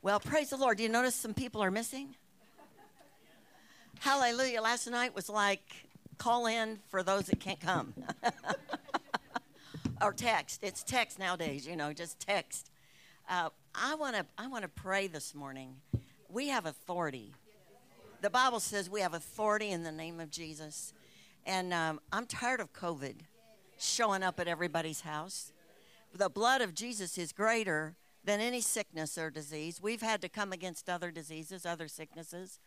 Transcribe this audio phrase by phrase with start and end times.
[0.00, 0.76] Well, praise the Lord.
[0.76, 2.14] Do you notice some people are missing?
[3.98, 4.62] Hallelujah.
[4.62, 5.62] Last night was like
[6.18, 7.92] call in for those that can't come.
[10.02, 10.62] or text.
[10.62, 12.70] It's text nowadays, you know, just text.
[13.28, 15.74] Uh, I want to I want to pray this morning.
[16.28, 17.34] We have authority.
[18.20, 20.92] The Bible says we have authority in the name of Jesus.
[21.44, 23.16] And um, I'm tired of COVID
[23.78, 25.52] showing up at everybody's house.
[26.14, 29.80] The blood of Jesus is greater than any sickness or disease.
[29.80, 32.58] We've had to come against other diseases, other sicknesses.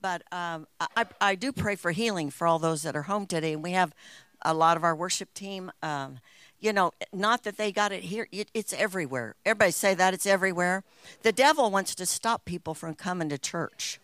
[0.00, 3.52] But um, I, I do pray for healing for all those that are home today.
[3.52, 3.94] And we have
[4.42, 5.70] a lot of our worship team.
[5.82, 6.18] Um,
[6.60, 9.36] you know, not that they got it here, it, it's everywhere.
[9.44, 10.82] Everybody say that it's everywhere.
[11.22, 14.00] The devil wants to stop people from coming to church.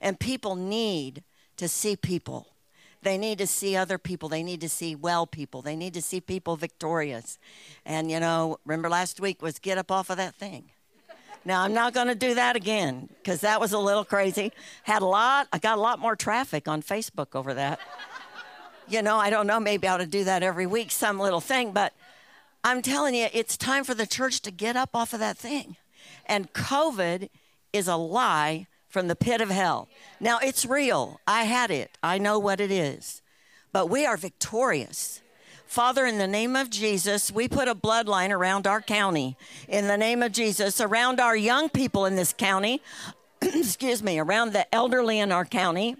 [0.00, 1.22] And people need
[1.56, 2.48] to see people.
[3.02, 4.28] They need to see other people.
[4.28, 5.62] They need to see well people.
[5.62, 7.38] They need to see people victorious.
[7.86, 10.70] And, you know, remember last week was get up off of that thing.
[11.44, 14.52] Now, I'm not going to do that again because that was a little crazy.
[14.82, 17.80] Had a lot, I got a lot more traffic on Facebook over that.
[18.88, 21.40] you know, I don't know, maybe I ought to do that every week, some little
[21.40, 21.94] thing, but
[22.62, 25.76] I'm telling you, it's time for the church to get up off of that thing.
[26.26, 27.30] And COVID
[27.72, 29.88] is a lie from the pit of hell.
[30.20, 31.20] Now, it's real.
[31.26, 33.22] I had it, I know what it is.
[33.72, 35.22] But we are victorious.
[35.66, 39.36] Father, in the name of Jesus, we put a bloodline around our county.
[39.68, 42.82] In the name of Jesus, around our young people in this county,
[43.40, 45.96] excuse me, around the elderly in our county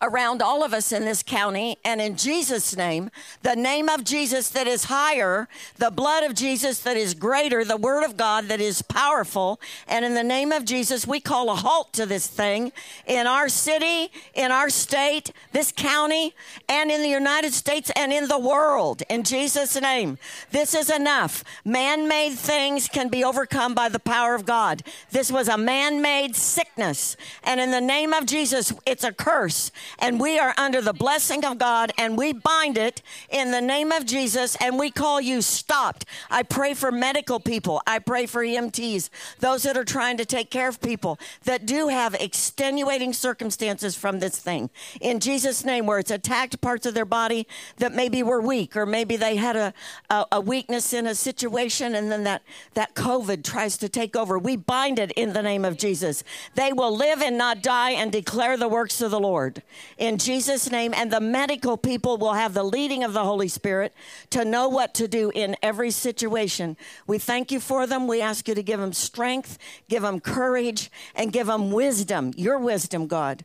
[0.00, 1.76] around all of us in this county.
[1.84, 3.10] And in Jesus' name,
[3.42, 7.76] the name of Jesus that is higher, the blood of Jesus that is greater, the
[7.76, 9.60] word of God that is powerful.
[9.86, 12.72] And in the name of Jesus, we call a halt to this thing
[13.06, 16.34] in our city, in our state, this county,
[16.68, 19.02] and in the United States and in the world.
[19.08, 20.18] In Jesus' name,
[20.50, 21.42] this is enough.
[21.64, 24.82] Man made things can be overcome by the power of God.
[25.10, 27.16] This was a man made sickness.
[27.42, 31.44] And in the name of Jesus, it's a curse and we are under the blessing
[31.44, 35.42] of God and we bind it in the name of Jesus and we call you
[35.42, 36.04] stopped.
[36.30, 37.82] I pray for medical people.
[37.86, 39.10] I pray for EMTs,
[39.40, 44.18] those that are trying to take care of people that do have extenuating circumstances from
[44.18, 44.70] this thing.
[45.00, 47.46] In Jesus' name, where it's attacked parts of their body
[47.76, 49.74] that maybe were weak or maybe they had a,
[50.10, 52.42] a, a weakness in a situation and then that,
[52.74, 54.38] that COVID tries to take over.
[54.38, 56.24] We bind it in the name of Jesus.
[56.54, 59.62] They will live and not die and declare the works of the Lord
[59.96, 60.92] in Jesus' name.
[60.94, 63.92] And the medical people will have the leading of the Holy Spirit
[64.30, 66.76] to know what to do in every situation.
[67.06, 68.06] We thank you for them.
[68.06, 69.58] We ask you to give them strength,
[69.88, 73.44] give them courage, and give them wisdom, your wisdom, God.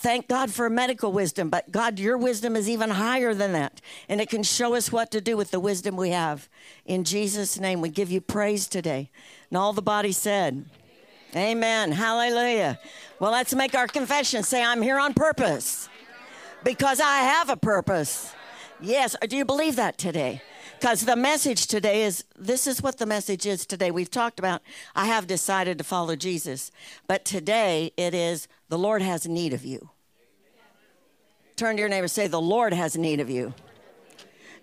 [0.00, 3.82] Thank God for medical wisdom, but God, your wisdom is even higher than that.
[4.08, 6.48] And it can show us what to do with the wisdom we have.
[6.86, 9.10] In Jesus' name, we give you praise today.
[9.50, 10.64] And all the body said,
[11.36, 11.92] Amen.
[11.92, 12.80] Hallelujah.
[13.20, 14.42] Well, let's make our confession.
[14.42, 15.90] Say, I'm here on purpose
[16.64, 18.32] because I have a purpose.
[18.80, 19.14] Yes.
[19.28, 20.40] Do you believe that today?
[20.78, 23.90] Because the message today is this is what the message is today.
[23.90, 24.62] We've talked about,
[24.96, 26.72] I have decided to follow Jesus.
[27.06, 29.90] But today it is, the Lord has need of you.
[31.56, 33.52] Turn to your neighbor say, The Lord has need of you.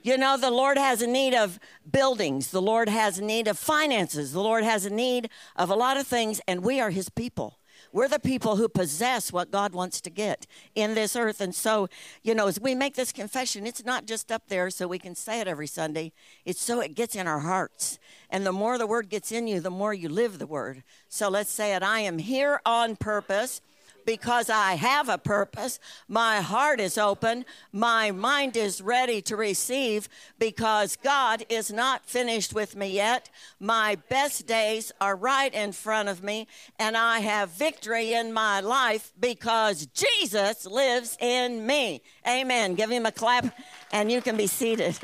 [0.02, 1.60] You know, the Lord has a need of
[1.92, 2.50] buildings.
[2.50, 4.32] The Lord has a need of finances.
[4.32, 7.57] The Lord has a need of a lot of things, and we are His people.
[7.92, 11.42] We're the people who possess what God wants to get in this earth.
[11.42, 11.88] And so,
[12.24, 15.16] you know, as we make this confession, it's not just up there so we can
[15.16, 16.12] say it every Sunday,
[16.46, 18.00] it's so it gets in our hearts.
[18.30, 20.84] And the more the word gets in you, the more you live the word.
[21.10, 23.62] So let's say it I am here on purpose
[24.08, 25.82] because I have a purpose.
[26.08, 27.44] My heart is open.
[27.74, 30.08] My mind is ready to receive
[30.40, 33.30] because God is not finished with me yet.
[33.60, 36.48] My best days are right in front of me,
[36.80, 42.02] and I have victory in my life because Jesus lives in me.
[42.26, 42.76] Amen.
[42.76, 43.54] Give him a clap,
[43.92, 44.98] and you can be seated.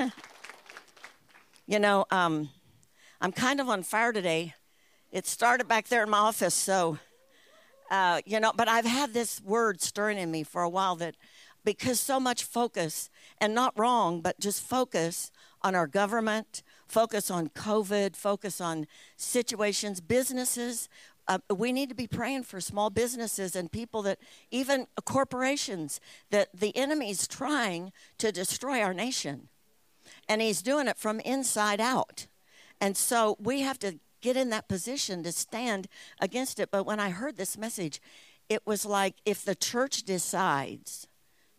[1.66, 2.48] you know, um,
[3.20, 4.54] I'm kind of on fire today.
[5.12, 6.98] It started back there in my office, so
[7.90, 11.16] uh, you know, but I've had this word stirring in me for a while that
[11.64, 13.10] because so much focus,
[13.40, 15.30] and not wrong, but just focus
[15.62, 18.86] on our government, focus on COVID, focus on
[19.16, 20.88] situations, businesses.
[21.26, 24.18] Uh, we need to be praying for small businesses and people that,
[24.50, 26.00] even corporations,
[26.30, 29.48] that the enemy is trying to destroy our nation.
[30.28, 32.26] And he's doing it from inside out.
[32.78, 35.86] And so we have to get in that position to stand
[36.18, 36.70] against it.
[36.70, 38.00] But when I heard this message,
[38.48, 41.06] it was like if the church decides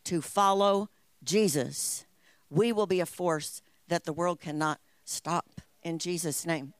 [0.05, 0.89] to follow
[1.23, 2.05] Jesus,
[2.49, 6.73] we will be a force that the world cannot stop in Jesus' name.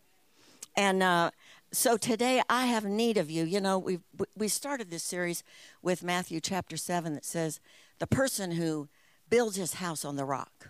[0.76, 1.30] And uh,
[1.72, 3.46] so today I have need of you.
[3.46, 4.00] You know, we
[4.36, 5.44] we started this series
[5.84, 7.60] with Matthew chapter 7 that says
[8.00, 8.90] the person who
[9.30, 10.70] builds his house on the rock,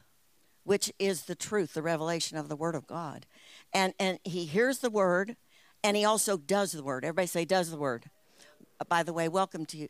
[0.65, 3.25] which is the truth, the revelation of the word of God.
[3.73, 5.35] And and he hears the word
[5.83, 7.05] and he also does the word.
[7.05, 8.09] Everybody say does the word.
[8.79, 9.89] Uh, by the way, welcome to you,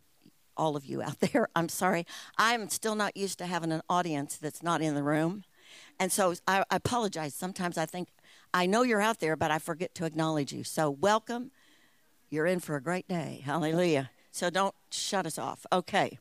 [0.57, 1.47] all of you out there.
[1.55, 2.05] I'm sorry.
[2.37, 5.43] I'm still not used to having an audience that's not in the room.
[5.99, 7.33] And so I, I apologize.
[7.33, 8.09] Sometimes I think
[8.53, 10.63] I know you're out there, but I forget to acknowledge you.
[10.63, 11.51] So, welcome.
[12.29, 13.41] You're in for a great day.
[13.43, 14.09] Hallelujah.
[14.31, 15.65] So, don't shut us off.
[15.71, 16.19] Okay.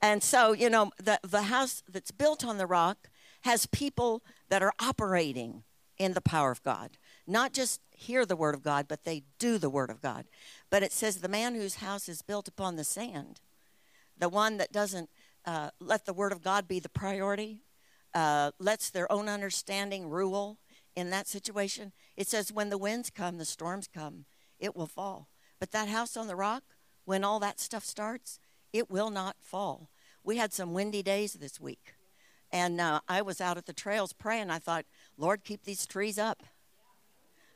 [0.00, 3.08] And so, you know, the, the house that's built on the rock
[3.42, 5.64] has people that are operating
[6.02, 6.98] in the power of God.
[7.26, 10.26] Not just hear the word of God, but they do the word of God.
[10.70, 13.40] But it says the man whose house is built upon the sand,
[14.18, 15.10] the one that doesn't
[15.44, 17.60] uh, let the word of God be the priority,
[18.14, 20.58] uh, lets their own understanding rule,
[20.94, 24.24] in that situation, it says, when the winds come, the storms come,
[24.58, 25.28] it will fall.
[25.58, 26.62] But that house on the rock,
[27.04, 28.38] when all that stuff starts,
[28.72, 29.88] it will not fall.
[30.22, 31.94] We had some windy days this week.
[32.50, 34.50] And uh, I was out at the trails praying.
[34.50, 34.84] I thought,
[35.22, 36.42] Lord, keep these trees up.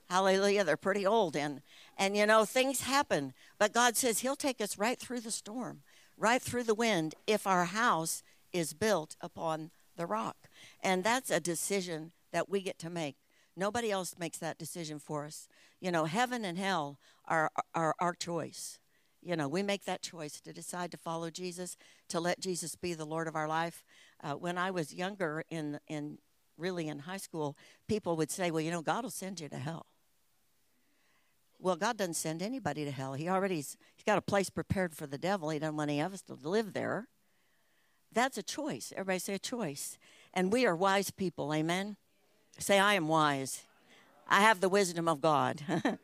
[0.08, 0.62] Hallelujah.
[0.62, 1.34] They're pretty old.
[1.34, 1.62] And,
[1.98, 3.34] and you know, things happen.
[3.58, 5.82] But God says He'll take us right through the storm,
[6.16, 8.22] right through the wind, if our house
[8.52, 10.36] is built upon the rock.
[10.80, 13.16] And that's a decision that we get to make.
[13.56, 15.48] Nobody else makes that decision for us.
[15.80, 18.78] You know, heaven and hell are, are our choice.
[19.24, 21.76] You know, we make that choice to decide to follow Jesus,
[22.10, 23.82] to let Jesus be the Lord of our life.
[24.22, 26.18] Uh, when I was younger, in in
[26.56, 27.56] really in high school,
[27.88, 29.86] people would say, "Well, you know, God will send you to hell."
[31.58, 33.14] Well, God doesn't send anybody to hell.
[33.14, 35.50] He already's he's got a place prepared for the devil.
[35.50, 37.08] He doesn't want any of us to live there.
[38.12, 38.92] That's a choice.
[38.96, 39.98] Everybody say a choice.
[40.32, 41.96] And we are wise people, amen.
[42.58, 43.64] Say, I am wise.
[44.28, 45.62] I have the wisdom of God.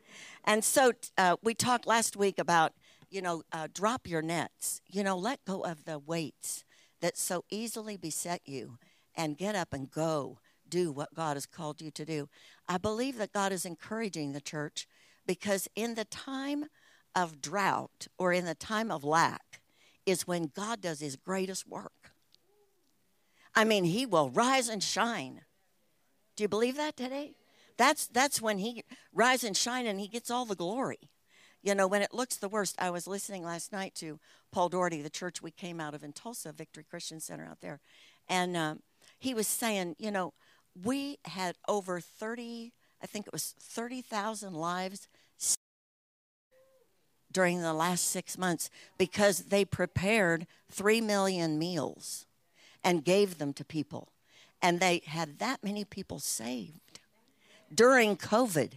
[0.45, 2.73] and so uh, we talked last week about,
[3.09, 4.81] you know, uh, drop your nets.
[4.87, 6.63] You know, let go of the weights
[7.01, 8.77] that so easily beset you
[9.15, 10.39] and get up and go
[10.73, 12.29] do what God has called you to do.
[12.67, 14.87] I believe that God is encouraging the church
[15.25, 16.65] because in the time
[17.15, 19.61] of drought or in the time of lack
[20.05, 22.11] is when God does his greatest work.
[23.55, 25.41] I mean, he will rise and shine
[26.35, 27.35] do you believe that today?
[27.77, 28.83] That's that's when he
[29.13, 31.09] rise and shine and he gets all the glory.
[31.61, 32.75] You know, when it looks the worst.
[32.77, 34.19] I was listening last night to
[34.51, 37.79] Paul Daugherty, the church we came out of in Tulsa, Victory Christian Center out there,
[38.27, 38.79] and um,
[39.17, 40.33] he was saying, you know,
[40.81, 45.07] we had over thirty, I think it was thirty thousand lives
[47.31, 52.27] during the last six months because they prepared three million meals
[52.83, 54.13] and gave them to people
[54.63, 57.01] and they had that many people saved
[57.75, 58.71] during COVID.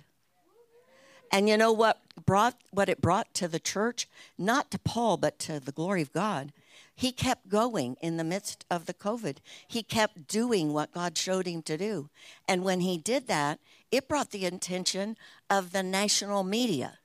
[1.33, 4.09] And you know what brought what it brought to the church?
[4.37, 6.53] Not to Paul, but to the glory of God.
[6.95, 9.39] He kept going in the midst of the COVID.
[9.69, 12.09] He kept doing what God showed him to do.
[12.49, 15.17] And when he did that, it brought the attention
[15.51, 16.99] of the national media.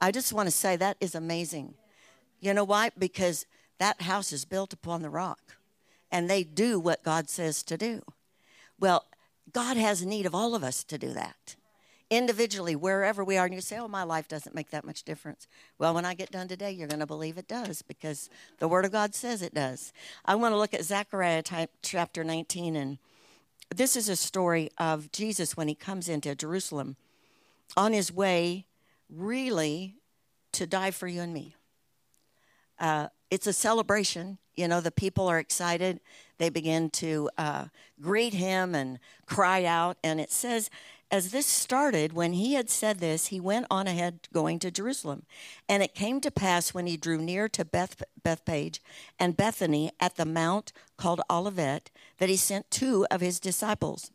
[0.00, 1.74] I just want to say that is amazing.
[2.40, 2.90] You know why?
[2.98, 3.46] Because
[3.78, 5.56] that house is built upon the rock
[6.10, 8.02] and they do what God says to do.
[8.78, 9.04] Well,
[9.52, 11.56] God has need of all of us to do that.
[12.10, 15.46] Individually, wherever we are, and you say, Oh, my life doesn't make that much difference.
[15.78, 18.84] Well, when I get done today, you're going to believe it does because the Word
[18.84, 19.92] of God says it does.
[20.24, 22.98] I want to look at Zechariah type, chapter 19, and
[23.74, 26.96] this is a story of Jesus when he comes into Jerusalem
[27.76, 28.66] on his way,
[29.08, 29.96] really,
[30.52, 31.56] to die for you and me.
[32.78, 34.38] Uh, it's a celebration.
[34.54, 36.00] You know, the people are excited.
[36.38, 37.64] They begin to uh,
[38.00, 39.96] greet him and cry out.
[40.04, 40.70] And it says,
[41.14, 45.22] as this started, when he had said this, he went on ahead going to Jerusalem.
[45.68, 48.80] And it came to pass when he drew near to Beth, Bethphage
[49.16, 54.10] and Bethany at the mount called Olivet that he sent two of his disciples.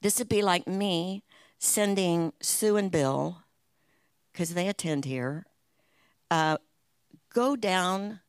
[0.00, 1.22] This would be like me
[1.58, 3.42] sending Sue and Bill,
[4.32, 5.44] because they attend here,
[6.30, 6.56] uh,
[7.34, 8.20] go downtown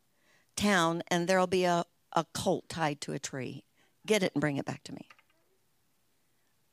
[1.08, 3.64] and there'll be a, a colt tied to a tree.
[4.06, 5.08] Get it and bring it back to me.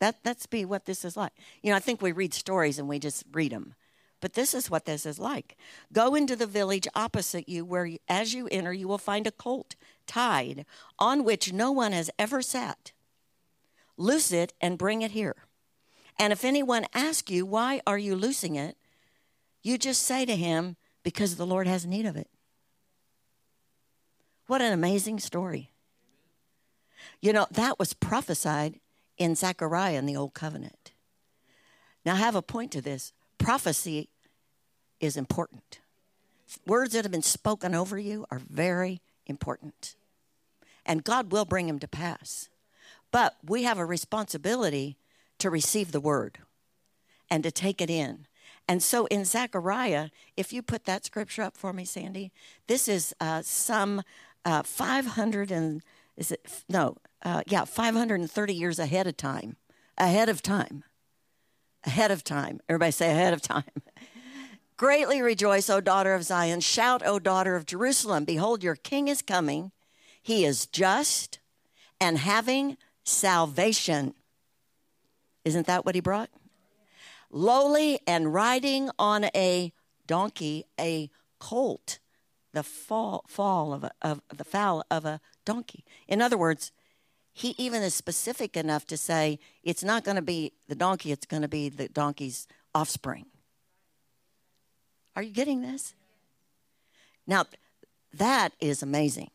[0.00, 1.32] That that's be what this is like.
[1.62, 3.74] You know, I think we read stories and we just read them.
[4.20, 5.56] But this is what this is like.
[5.92, 9.30] Go into the village opposite you, where you, as you enter, you will find a
[9.30, 9.76] colt
[10.06, 10.64] tied
[10.98, 12.92] on which no one has ever sat.
[13.96, 15.36] Loose it and bring it here.
[16.18, 18.76] And if anyone asks you, Why are you loosing it?
[19.66, 22.28] you just say to him, because the Lord has need of it.
[24.46, 25.72] What an amazing story.
[27.20, 28.78] You know, that was prophesied
[29.18, 30.92] in Zechariah in the Old Covenant.
[32.04, 34.08] Now, I have a point to this prophecy
[35.00, 35.80] is important.
[36.66, 39.96] Words that have been spoken over you are very important.
[40.84, 42.48] And God will bring them to pass.
[43.10, 44.96] But we have a responsibility
[45.38, 46.38] to receive the word
[47.30, 48.26] and to take it in.
[48.68, 52.32] And so in Zechariah, if you put that scripture up for me, Sandy,
[52.66, 54.02] this is uh, some
[54.44, 55.82] uh, 500 and
[56.16, 56.96] is it no,
[57.26, 59.56] uh, yeah, 530 years ahead of time,
[59.98, 60.84] ahead of time,
[61.84, 62.60] ahead of time.
[62.68, 63.64] Everybody say ahead of time.
[64.76, 66.60] Greatly rejoice, O daughter of Zion.
[66.60, 68.24] Shout, O daughter of Jerusalem.
[68.24, 69.72] Behold, your king is coming.
[70.22, 71.40] He is just
[72.00, 74.14] and having salvation.
[75.44, 76.30] Isn't that what he brought?
[77.32, 79.72] Lowly and riding on a
[80.06, 81.98] donkey, a colt,
[82.52, 85.84] the fall, fall of, a, of the foal of a donkey.
[86.06, 86.70] In other words,
[87.38, 91.26] he even is specific enough to say it's not going to be the donkey, it's
[91.26, 93.26] going to be the donkey's offspring.
[95.14, 95.92] Are you getting this?
[97.26, 97.44] Now,
[98.14, 99.28] that is amazing.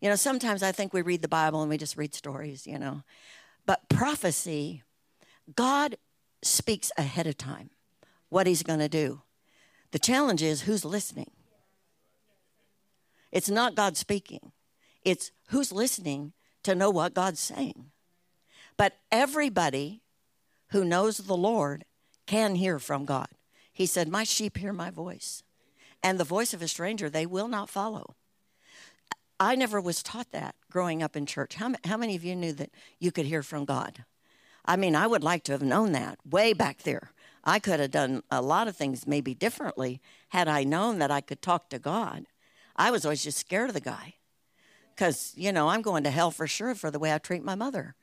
[0.00, 2.80] You know, sometimes I think we read the Bible and we just read stories, you
[2.80, 3.04] know.
[3.64, 4.82] But prophecy,
[5.54, 5.94] God
[6.42, 7.70] speaks ahead of time
[8.28, 9.22] what he's going to do.
[9.92, 11.30] The challenge is who's listening.
[13.30, 14.50] It's not God speaking,
[15.04, 16.32] it's who's listening
[16.62, 17.86] to know what God's saying.
[18.76, 20.02] But everybody
[20.70, 21.84] who knows the Lord
[22.26, 23.28] can hear from God.
[23.72, 25.42] He said, My sheep hear my voice,
[26.02, 28.16] and the voice of a stranger they will not follow.
[29.38, 31.54] I never was taught that growing up in church.
[31.54, 34.04] How, how many of you knew that you could hear from God?
[34.64, 37.10] I mean, I would like to have known that way back there.
[37.44, 41.20] I could have done a lot of things maybe differently had I known that I
[41.20, 42.26] could talk to God.
[42.76, 44.14] I was always just scared of the guy
[44.94, 47.54] because, you know, I'm going to hell for sure for the way I treat my
[47.54, 47.94] mother.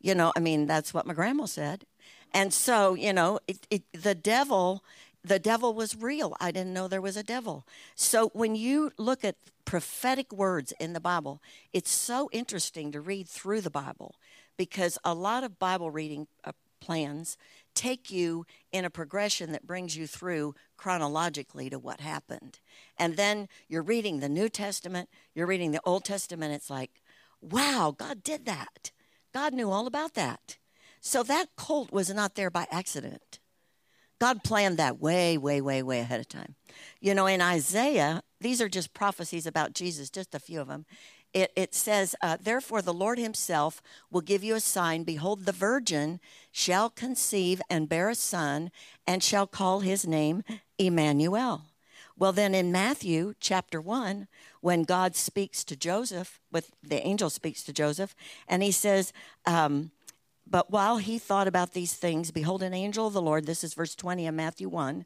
[0.00, 1.84] You know, I mean, that's what my grandma said.
[2.32, 4.84] And so, you know, it, it, the devil
[5.24, 6.36] the devil was real.
[6.38, 7.66] I didn't know there was a devil.
[7.94, 11.40] So when you look at prophetic words in the Bible,
[11.72, 14.16] it's so interesting to read through the Bible
[14.58, 17.38] because a lot of Bible reading uh, plans
[17.74, 22.60] take you in a progression that brings you through chronologically to what happened.
[22.96, 26.90] And then you're reading the New Testament, you're reading the Old Testament, it's like,
[27.40, 28.92] wow, God did that.
[29.32, 30.58] God knew all about that.
[31.00, 33.40] So that colt was not there by accident.
[34.20, 36.54] God planned that way, way, way, way ahead of time.
[37.00, 40.86] You know, in Isaiah, these are just prophecies about Jesus, just a few of them.
[41.34, 45.02] It, it says, uh, Therefore, the Lord himself will give you a sign.
[45.02, 46.20] Behold, the virgin
[46.52, 48.70] shall conceive and bear a son,
[49.06, 50.44] and shall call his name
[50.78, 51.66] Emmanuel.
[52.16, 54.28] Well, then in Matthew chapter 1,
[54.60, 58.14] when God speaks to Joseph, with the angel speaks to Joseph,
[58.46, 59.12] and he says,
[59.46, 59.90] um,
[60.46, 63.74] but while he thought about these things, behold, an angel of the Lord, this is
[63.74, 65.04] verse 20 of Matthew 1,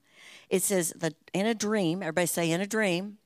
[0.50, 3.18] it says that in a dream, everybody say, in a dream.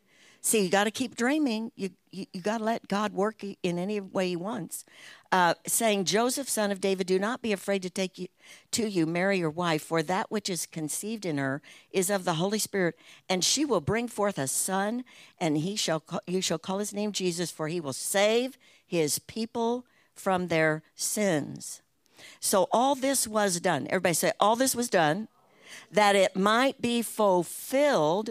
[0.45, 1.71] See, you got to keep dreaming.
[1.77, 4.85] You, you, you got to let God work in any way he wants.
[5.31, 8.27] Uh, saying, Joseph, son of David, do not be afraid to take you,
[8.73, 12.35] to you Mary, your wife, for that which is conceived in her is of the
[12.35, 12.97] Holy Spirit,
[13.29, 15.05] and she will bring forth a son,
[15.39, 19.21] and he shall call, you shall call his name Jesus, for he will save his
[19.21, 21.83] people from their sins.
[22.41, 23.87] So all this was done.
[23.89, 25.29] Everybody say, all this was done
[25.91, 28.31] that it might be fulfilled,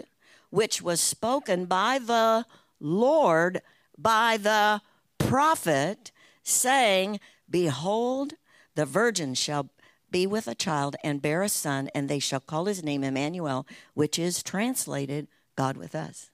[0.52, 2.44] which was spoken by the
[2.78, 3.62] Lord,
[3.96, 4.82] by the
[5.16, 7.18] prophet, saying,
[7.48, 8.34] Behold,
[8.74, 9.70] the virgin shall
[10.10, 13.66] be with a child and bear a son, and they shall call his name Emmanuel,
[13.94, 16.30] which is translated God with us.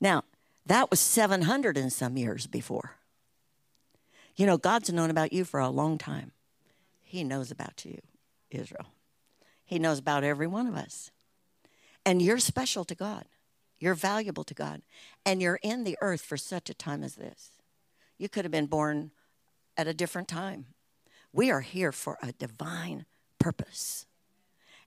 [0.00, 0.24] Now,
[0.64, 2.92] that was 700 and some years before.
[4.36, 6.32] You know, God's known about you for a long time.
[7.02, 8.00] He knows about you,
[8.50, 8.86] Israel.
[9.66, 11.10] He knows about every one of us.
[12.04, 13.24] And you're special to God.
[13.78, 14.82] You're valuable to God.
[15.24, 17.50] And you're in the earth for such a time as this.
[18.18, 19.10] You could have been born
[19.76, 20.66] at a different time.
[21.32, 23.06] We are here for a divine
[23.38, 24.06] purpose.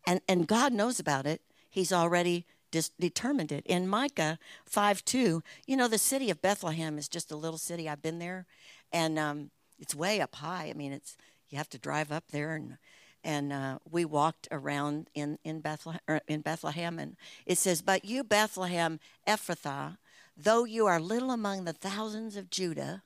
[0.05, 1.41] And, and God knows about it.
[1.69, 3.65] He's already dis- determined it.
[3.65, 7.89] In Micah 5 2, you know, the city of Bethlehem is just a little city.
[7.89, 8.45] I've been there
[8.91, 10.67] and um, it's way up high.
[10.69, 11.17] I mean, it's
[11.49, 12.77] you have to drive up there, and
[13.23, 17.15] and uh, we walked around in in Bethlehem, er, in Bethlehem, and
[17.45, 19.97] it says, "But you, Bethlehem Ephrathah,
[20.35, 23.03] though you are little among the thousands of Judah,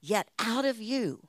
[0.00, 1.28] yet out of you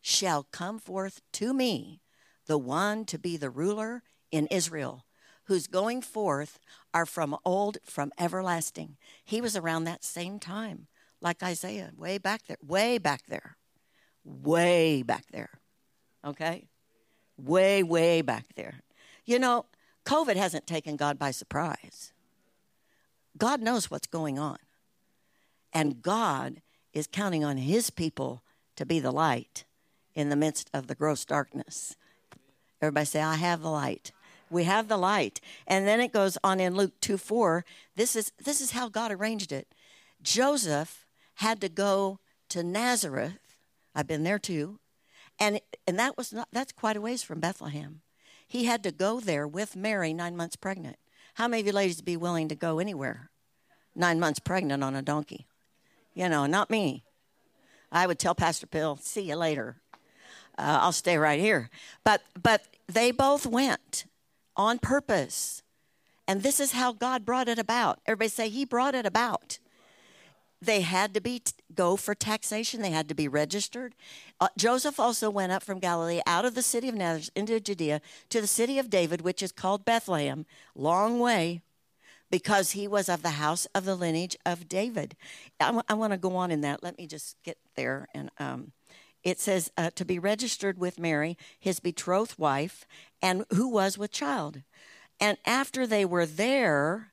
[0.00, 2.00] shall come forth to me
[2.46, 5.04] the one to be the ruler in Israel."
[5.44, 6.58] Whose going forth
[6.92, 8.96] are from old, from everlasting.
[9.24, 10.88] He was around that same time
[11.20, 13.56] like Isaiah, way back there, way back there,
[14.24, 15.60] way back there.
[16.24, 16.68] Okay?
[17.36, 18.80] Way, way back there.
[19.24, 19.66] You know,
[20.04, 22.12] COVID hasn't taken God by surprise.
[23.36, 24.58] God knows what's going on.
[25.72, 26.62] And God
[26.92, 28.42] is counting on his people
[28.76, 29.64] to be the light
[30.14, 31.96] in the midst of the gross darkness.
[32.80, 34.12] Everybody say, I have the light.
[34.48, 35.40] We have the light.
[35.66, 37.64] And then it goes on in Luke 2 4.
[37.96, 39.74] This is, this is how God arranged it.
[40.22, 41.04] Joseph
[41.36, 43.56] had to go to Nazareth.
[43.94, 44.78] I've been there too.
[45.38, 48.00] And, and that was not, that's quite a ways from Bethlehem.
[48.48, 50.96] He had to go there with Mary, nine months pregnant.
[51.34, 53.30] How many of you ladies be willing to go anywhere
[53.94, 55.46] nine months pregnant on a donkey?
[56.14, 57.04] You know, not me.
[57.92, 59.76] I would tell Pastor Bill, see you later.
[60.58, 61.70] Uh, I'll stay right here.
[62.04, 64.06] But, but they both went
[64.56, 65.62] on purpose.
[66.26, 68.00] And this is how God brought it about.
[68.06, 69.58] Everybody say, He brought it about
[70.66, 71.42] they had to be
[71.74, 73.94] go for taxation they had to be registered.
[74.40, 78.00] Uh, joseph also went up from galilee out of the city of nazareth into judea
[78.28, 80.44] to the city of david which is called bethlehem
[80.74, 81.62] long way
[82.30, 85.16] because he was of the house of the lineage of david.
[85.60, 86.82] I, want to go on in that.
[86.82, 88.72] Let me just get there and um,
[89.22, 92.86] it says uh, to be registered with mary his betrothed wife
[93.22, 94.62] and who was with child.
[95.20, 97.12] And after they were there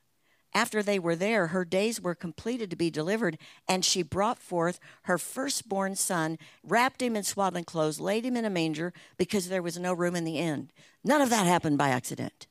[0.54, 4.78] after they were there, her days were completed to be delivered, and she brought forth
[5.02, 9.62] her firstborn son, wrapped him in swaddling clothes, laid him in a manger because there
[9.62, 10.70] was no room in the inn.
[11.02, 12.46] None of that happened by accident.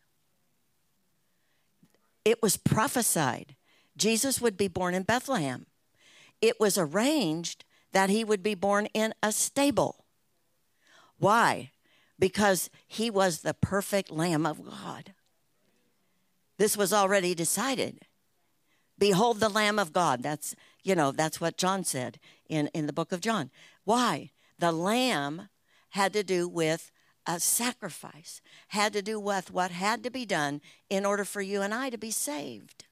[2.25, 3.55] It was prophesied.
[3.95, 5.65] Jesus would be born in Bethlehem.
[6.41, 10.03] It was arranged that he would be born in a stable.
[11.19, 11.72] Why?
[12.19, 15.13] Because he was the perfect Lamb of God.
[16.57, 18.01] This was already decided.
[18.98, 20.22] Behold the Lamb of God.
[20.24, 23.50] That's, you know, that's what John said in, in the book of John.
[23.83, 24.31] Why?
[24.60, 25.50] The Lamb
[25.89, 26.91] had to do with
[27.25, 31.62] a sacrifice, had to do with what had to be done in order for you
[31.62, 32.86] and I to be saved.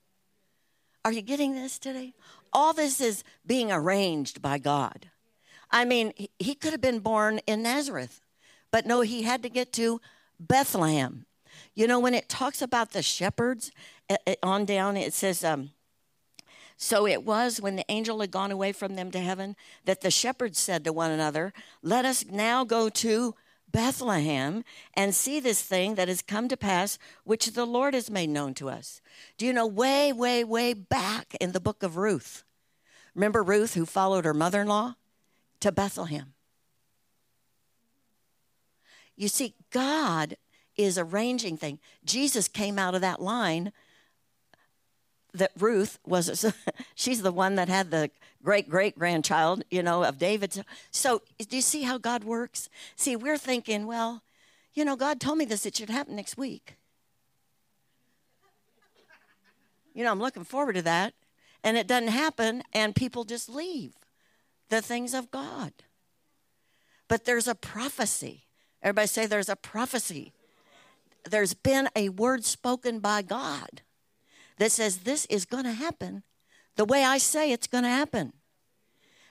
[1.03, 2.13] Are you getting this today?
[2.53, 5.09] All this is being arranged by God.
[5.71, 8.21] I mean, he could have been born in Nazareth,
[8.71, 10.01] but no, he had to get to
[10.39, 11.25] Bethlehem.
[11.73, 13.71] You know, when it talks about the shepherds
[14.09, 15.71] eh, eh, on down, it says, um,
[16.77, 20.09] so it was when the angel had gone away from them to heaven that the
[20.09, 23.35] shepherds said to one another, Let us now go to
[23.71, 24.63] Bethlehem
[24.95, 28.53] and see this thing that has come to pass, which the Lord has made known
[28.55, 28.99] to us.
[29.37, 32.43] Do you know, way, way, way back in the book of Ruth,
[33.15, 34.95] remember Ruth who followed her mother in law
[35.59, 36.33] to Bethlehem?
[39.15, 40.35] You see, God
[40.83, 41.79] is arranging things.
[42.03, 43.71] Jesus came out of that line
[45.33, 46.53] that Ruth was,
[46.95, 48.11] she's the one that had the
[48.43, 50.63] great great grandchild, you know, of David.
[50.89, 52.69] So, do you see how God works?
[52.95, 54.23] See, we're thinking, well,
[54.73, 56.75] you know, God told me this, it should happen next week.
[59.93, 61.13] You know, I'm looking forward to that.
[61.63, 63.93] And it doesn't happen, and people just leave
[64.69, 65.73] the things of God.
[67.07, 68.45] But there's a prophecy.
[68.81, 70.33] Everybody say there's a prophecy
[71.29, 73.81] there's been a word spoken by God
[74.57, 76.23] that says this is going to happen
[76.75, 78.33] the way I say it's going to happen.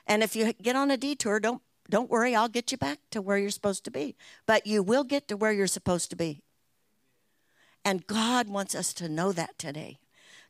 [0.07, 3.21] And if you get on a detour, don't don't worry, I'll get you back to
[3.21, 4.15] where you're supposed to be.
[4.45, 6.41] But you will get to where you're supposed to be.
[7.83, 9.99] And God wants us to know that today.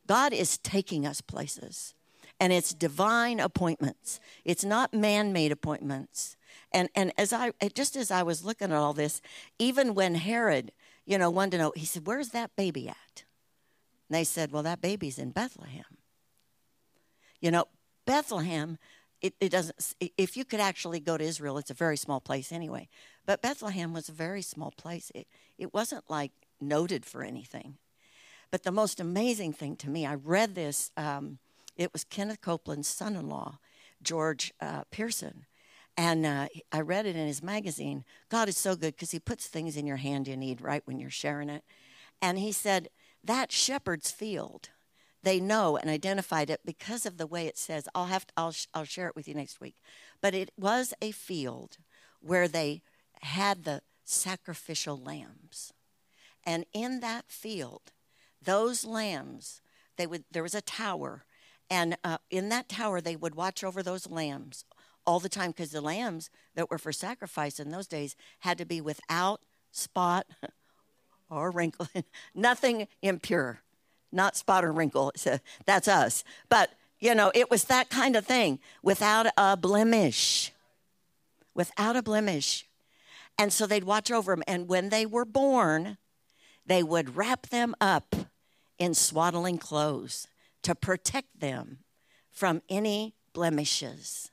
[0.06, 1.94] God is taking us places.
[2.38, 4.20] And it's divine appointments.
[4.44, 6.36] It's not man-made appointments.
[6.72, 9.20] And and as I just as I was looking at all this,
[9.58, 10.72] even when Herod
[11.04, 13.24] you know, wanted to know, he said, Where's that baby at?
[14.08, 15.84] And they said, Well, that baby's in Bethlehem.
[17.40, 17.66] You know,
[18.06, 18.78] Bethlehem,
[19.20, 22.52] it, it doesn't, if you could actually go to Israel, it's a very small place
[22.52, 22.88] anyway.
[23.26, 25.10] But Bethlehem was a very small place.
[25.14, 25.26] It,
[25.58, 27.78] it wasn't like noted for anything.
[28.50, 31.38] But the most amazing thing to me, I read this, um,
[31.76, 33.58] it was Kenneth Copeland's son in law,
[34.02, 35.46] George uh, Pearson.
[35.96, 38.04] And uh, I read it in his magazine.
[38.30, 40.98] God is so good because he puts things in your hand you need right when
[40.98, 41.64] you're sharing it.
[42.20, 42.88] And he said,
[43.24, 44.70] that shepherd's field,
[45.22, 47.88] they know and identified it because of the way it says.
[47.94, 49.76] I'll have to, I'll, I'll share it with you next week.
[50.20, 51.78] But it was a field
[52.20, 52.82] where they
[53.20, 55.72] had the sacrificial lambs.
[56.44, 57.92] And in that field,
[58.42, 59.60] those lambs,
[59.96, 61.24] they would, there was a tower.
[61.70, 64.64] And uh, in that tower, they would watch over those lambs
[65.06, 68.64] all the time because the lambs that were for sacrifice in those days had to
[68.64, 70.26] be without spot
[71.30, 71.88] or wrinkle,
[72.34, 73.60] nothing impure,
[74.10, 75.12] not spot or wrinkle.
[75.16, 76.24] So that's us.
[76.48, 80.52] But, you know, it was that kind of thing without a blemish.
[81.54, 82.66] Without a blemish.
[83.38, 84.44] And so they'd watch over them.
[84.46, 85.96] And when they were born,
[86.66, 88.14] they would wrap them up
[88.78, 90.26] in swaddling clothes
[90.62, 91.78] to protect them
[92.30, 94.31] from any blemishes.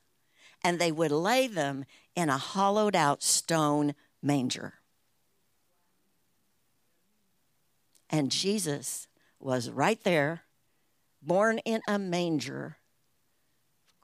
[0.64, 4.76] And they would lay them in a hollowed out stone manger.
[8.10, 9.08] And Jesus
[9.40, 10.42] was right there,
[11.22, 12.78] born in a manger,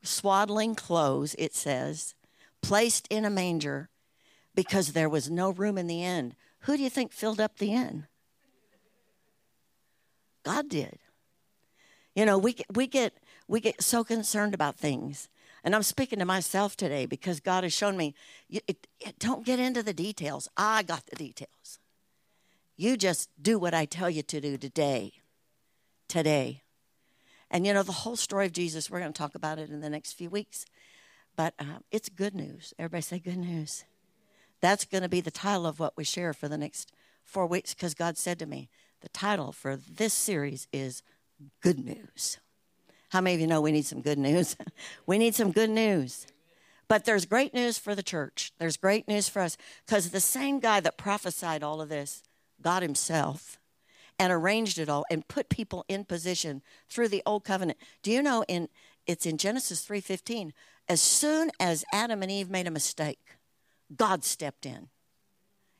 [0.03, 2.13] swaddling clothes, it says,
[2.61, 3.89] placed in a manger
[4.53, 6.35] because there was no room in the inn.
[6.61, 8.07] Who do you think filled up the inn?
[10.43, 10.99] God did.
[12.15, 13.13] You know, we we get
[13.47, 15.27] we get so concerned about things.
[15.65, 18.13] And I'm speaking to myself today because God has shown me
[18.49, 20.47] it, it, don't get into the details.
[20.55, 21.79] I got the details.
[22.77, 25.13] You just do what I tell you to do today.
[26.07, 26.61] Today.
[27.49, 29.81] And you know, the whole story of Jesus, we're going to talk about it in
[29.81, 30.67] the next few weeks.
[31.35, 32.75] But uh, it's good news.
[32.77, 33.85] Everybody say good news.
[34.61, 36.91] That's going to be the title of what we share for the next
[37.23, 38.69] four weeks because God said to me,
[39.01, 41.01] the title for this series is
[41.61, 42.37] Good News.
[43.09, 44.55] How many of you know we need some good news?
[45.05, 46.27] we need some good news.
[46.87, 48.51] But there's great news for the church.
[48.59, 52.23] There's great news for us because the same guy that prophesied all of this,
[52.61, 53.59] God Himself,
[54.19, 57.79] and arranged it all and put people in position through the old covenant.
[58.03, 58.69] Do you know in
[59.07, 60.53] it's in Genesis 3:15,
[60.87, 63.37] as soon as Adam and Eve made a mistake,
[63.95, 64.89] God stepped in.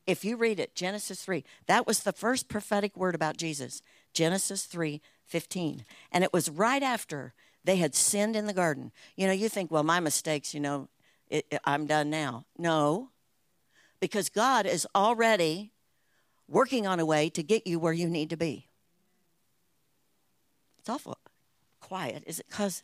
[0.06, 3.82] If you read it, Genesis 3, that was the first prophetic word about Jesus.
[4.16, 5.86] Genesis 3 15.
[6.12, 8.92] And it was right after they had sinned in the garden.
[9.16, 10.88] You know, you think, well, my mistakes, you know,
[11.30, 12.46] it, it, I'm done now.
[12.58, 13.10] No,
[14.00, 15.72] because God is already
[16.48, 18.68] working on a way to get you where you need to be.
[20.80, 21.18] It's awful
[21.82, 22.24] quiet.
[22.26, 22.84] Is it because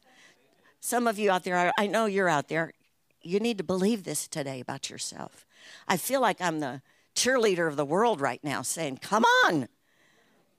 [0.80, 2.74] some of you out there, I know you're out there,
[3.22, 5.46] you need to believe this today about yourself.
[5.88, 6.82] I feel like I'm the
[7.16, 9.68] cheerleader of the world right now saying, Come on,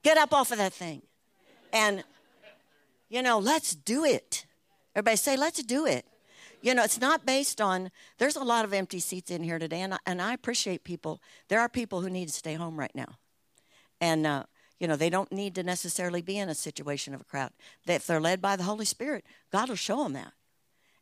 [0.03, 1.01] get up off of that thing.
[1.71, 2.03] And,
[3.09, 4.45] you know, let's do it.
[4.95, 6.05] Everybody say, Let's do it.
[6.61, 9.81] You know, it's not based on, there's a lot of empty seats in here today,
[9.81, 11.21] and I, and I appreciate people.
[11.49, 13.17] There are people who need to stay home right now.
[13.99, 14.43] And, uh,
[14.79, 17.51] you know, they don't need to necessarily be in a situation of a crowd.
[17.85, 20.31] If they're led by the Holy Spirit, God will show them that.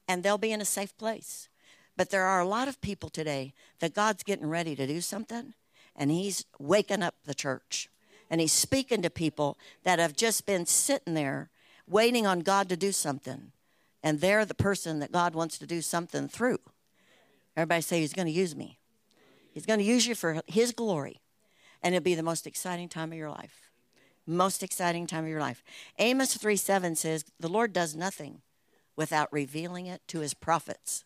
[0.07, 1.47] And they'll be in a safe place.
[1.95, 5.53] But there are a lot of people today that God's getting ready to do something,
[5.95, 7.89] and He's waking up the church.
[8.31, 11.49] And He's speaking to people that have just been sitting there
[11.85, 13.51] waiting on God to do something.
[14.01, 16.59] And they're the person that God wants to do something through.
[17.57, 18.79] Everybody say, He's going to use me.
[19.53, 21.19] He's going to use you for His glory.
[21.83, 23.69] And it'll be the most exciting time of your life.
[24.25, 25.61] Most exciting time of your life.
[25.99, 28.41] Amos 3 7 says, The Lord does nothing
[28.95, 31.03] without revealing it to His prophets.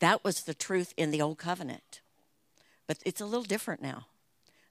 [0.00, 2.02] That was the truth in the old covenant.
[2.86, 4.06] But it's a little different now.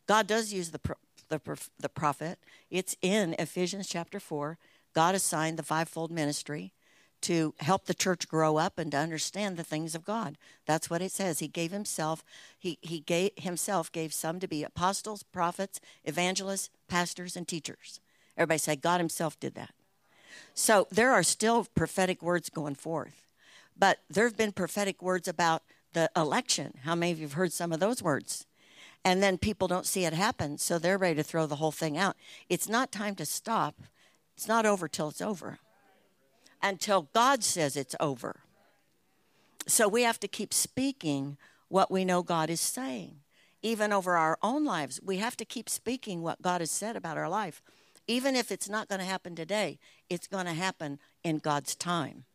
[0.10, 0.82] God does use the,
[1.28, 1.40] the,
[1.80, 2.40] the prophet.
[2.72, 4.58] It's in Ephesians chapter 4.
[4.96, 6.74] God assigned the fivefold ministry
[7.22, 10.40] to help the church grow up and to understand the things of God.
[10.66, 11.38] That's what it says.
[11.38, 12.24] He gave himself,
[12.58, 18.00] he, he gave himself gave some to be apostles, prophets, evangelists, pastors, and teachers.
[18.36, 19.76] Everybody say, God himself did that.
[20.56, 23.28] So there are still prophetic words going forth.
[23.78, 25.62] But there have been prophetic words about
[25.94, 26.80] the election.
[26.84, 28.48] How many of you have heard some of those words?
[29.06, 31.98] And then people don't see it happen, so they're ready to throw the whole thing
[31.98, 32.16] out.
[32.50, 33.82] It's not time to stop.
[34.36, 35.60] It's not over till it's over.
[36.62, 38.42] Until God says it's over.
[39.68, 41.38] So we have to keep speaking
[41.70, 43.18] what we know God is saying.
[43.62, 47.18] Even over our own lives, we have to keep speaking what God has said about
[47.18, 47.62] our life.
[48.08, 49.78] Even if it's not going to happen today,
[50.10, 52.26] it's going to happen in God's time.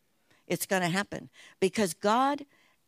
[0.47, 2.45] It's going to happen because God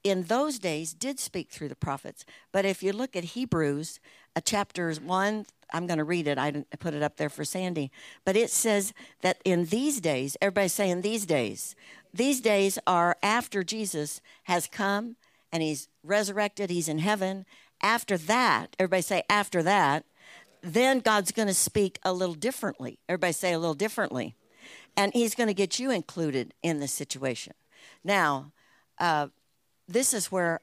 [0.09, 2.25] in those days did speak through the prophets.
[2.51, 3.99] But if you look at Hebrews,
[4.35, 6.37] uh, chapters 1, I'm going to read it.
[6.37, 7.91] I put it up there for Sandy.
[8.23, 11.75] But it says that in these days, everybody's saying these days,
[12.13, 15.17] these days are after Jesus has come
[15.51, 17.45] and he's resurrected, he's in heaven.
[17.81, 20.05] After that, everybody say, after that,
[20.61, 22.99] then God's going to speak a little differently.
[23.07, 24.35] Everybody say a little differently
[24.97, 27.53] and he's going to get you included in the situation.
[28.03, 28.51] Now,
[28.97, 29.27] uh,
[29.87, 30.61] this is where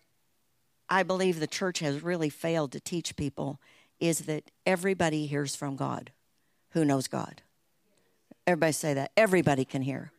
[0.88, 3.60] I believe the church has really failed to teach people
[4.00, 6.12] is that everybody hears from God
[6.70, 7.42] who knows God.
[8.46, 9.12] Everybody say that.
[9.16, 10.12] Everybody can hear.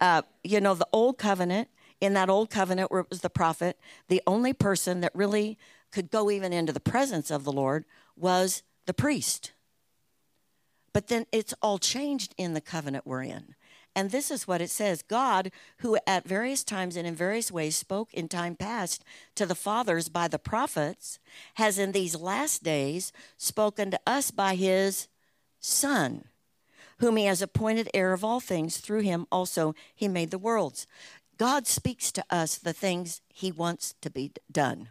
[0.00, 1.68] Uh, you know, the old covenant,
[2.00, 5.56] in that old covenant where it was the prophet, the only person that really
[5.90, 7.84] could go even into the presence of the Lord
[8.16, 9.52] was the priest.
[10.92, 13.54] But then it's all changed in the covenant we're in.
[13.94, 17.76] And this is what it says God, who at various times and in various ways
[17.76, 21.18] spoke in time past to the fathers by the prophets,
[21.54, 25.08] has in these last days spoken to us by his
[25.60, 26.24] Son,
[26.98, 28.78] whom he has appointed heir of all things.
[28.78, 30.86] Through him also he made the worlds.
[31.36, 34.88] God speaks to us the things he wants to be done.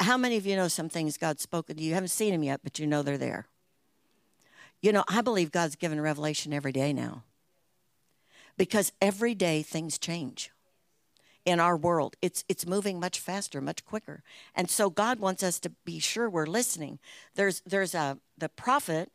[0.00, 1.88] How many of you know some things God's spoken to you?
[1.88, 3.46] You haven't seen them yet, but you know they're there.
[4.80, 7.24] You know, I believe God's given revelation every day now
[8.58, 10.50] because every day things change
[11.46, 12.16] in our world.
[12.20, 14.22] It's it's moving much faster, much quicker.
[14.54, 16.98] And so God wants us to be sure we're listening.
[17.36, 19.10] There's there's a the prophet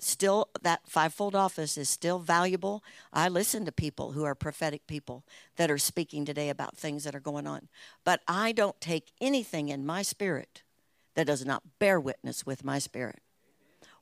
[0.00, 2.82] still that fivefold office is still valuable.
[3.12, 5.24] I listen to people who are prophetic people
[5.56, 7.68] that are speaking today about things that are going on.
[8.04, 10.62] But I don't take anything in my spirit
[11.16, 13.20] that does not bear witness with my spirit.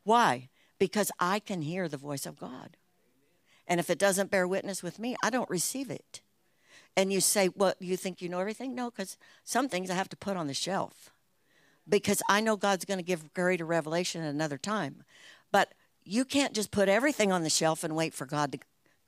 [0.04, 0.50] Why?
[0.78, 2.76] Because I can hear the voice of God.
[3.66, 6.20] And if it doesn't bear witness with me, I don't receive it.
[6.96, 8.74] And you say, Well, you think you know everything?
[8.74, 11.10] No, because some things I have to put on the shelf
[11.88, 15.04] because I know God's going to give greater revelation at another time.
[15.52, 15.74] But
[16.04, 18.58] you can't just put everything on the shelf and wait for God to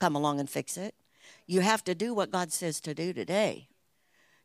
[0.01, 0.95] come along and fix it.
[1.47, 3.69] You have to do what God says to do today.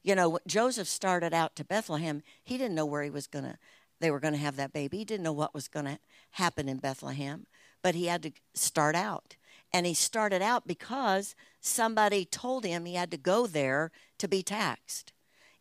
[0.02, 2.23] You know, Joseph started out to Bethlehem.
[2.43, 3.58] He didn't know where he was going to
[4.04, 4.97] they were going to have that baby.
[4.97, 5.97] He didn't know what was going to
[6.32, 7.47] happen in Bethlehem,
[7.82, 9.38] but he had to start out.
[9.74, 14.44] And he started out because somebody told him he had to go there to be
[14.44, 15.12] taxed.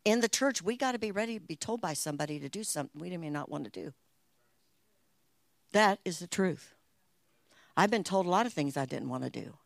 [0.05, 2.63] In the church, we got to be ready to be told by somebody to do
[2.63, 3.93] something we may not want to do.
[5.71, 6.75] That is the truth.
[7.75, 9.57] I've been told a lot of things I didn't want to do.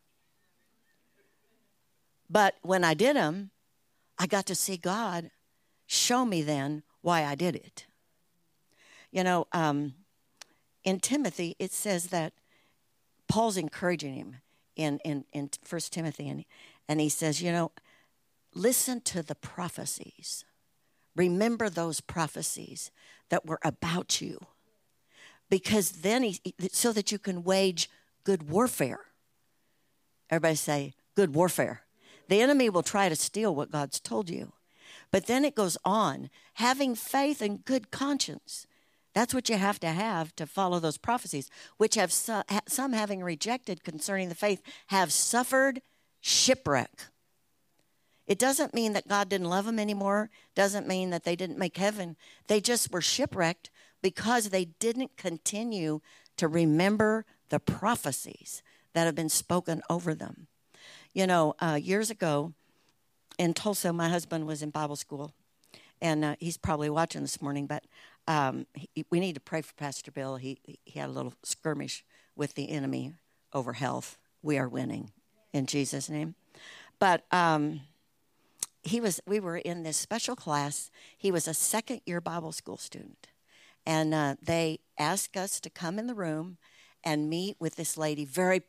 [2.30, 3.52] But when I did them,
[4.18, 5.32] I got to see God
[5.86, 7.86] show me then why I did it.
[9.12, 9.94] You know, um,
[10.84, 12.34] in Timothy, it says that
[13.28, 14.38] Paul's encouraging him
[14.76, 16.46] in, in, in 1 Timothy, and,
[16.88, 17.72] and he says, you know,
[18.54, 20.46] listen to the prophecies.
[21.16, 22.92] Remember those prophecies
[23.30, 24.40] that were about you.
[25.50, 27.90] Because then he, so that you can wage
[28.24, 29.00] good warfare.
[30.30, 31.82] Everybody say, good warfare.
[32.28, 34.52] The enemy will try to steal what God's told you.
[35.12, 38.68] But then it goes on having faith and good conscience.
[39.14, 43.84] That's what you have to have to follow those prophecies, which have some having rejected
[43.84, 45.82] concerning the faith have suffered
[46.22, 47.06] shipwreck.
[48.28, 51.78] It doesn't mean that God didn't love them anymore, doesn't mean that they didn't make
[51.78, 52.18] heaven.
[52.48, 56.02] They just were shipwrecked because they didn't continue
[56.36, 58.62] to remember the prophecies
[58.94, 60.48] that have been spoken over them.
[61.14, 62.54] You know, uh, years ago
[63.40, 65.34] in Tulsa, my husband was in Bible school,
[66.02, 67.86] and uh, he's probably watching this morning, but
[68.28, 70.36] um, he, we need to pray for Pastor Bill.
[70.36, 72.04] He, he had a little skirmish
[72.36, 73.14] with the enemy
[73.54, 74.18] over health.
[74.42, 75.12] We are winning
[75.54, 76.36] in Jesus' name.
[77.00, 77.82] But um,
[78.84, 80.92] he was, we were in this special class.
[81.18, 83.28] He was a second year Bible school student.
[83.86, 86.58] And uh, they asked us to come in the room
[87.04, 88.64] and meet with this lady, very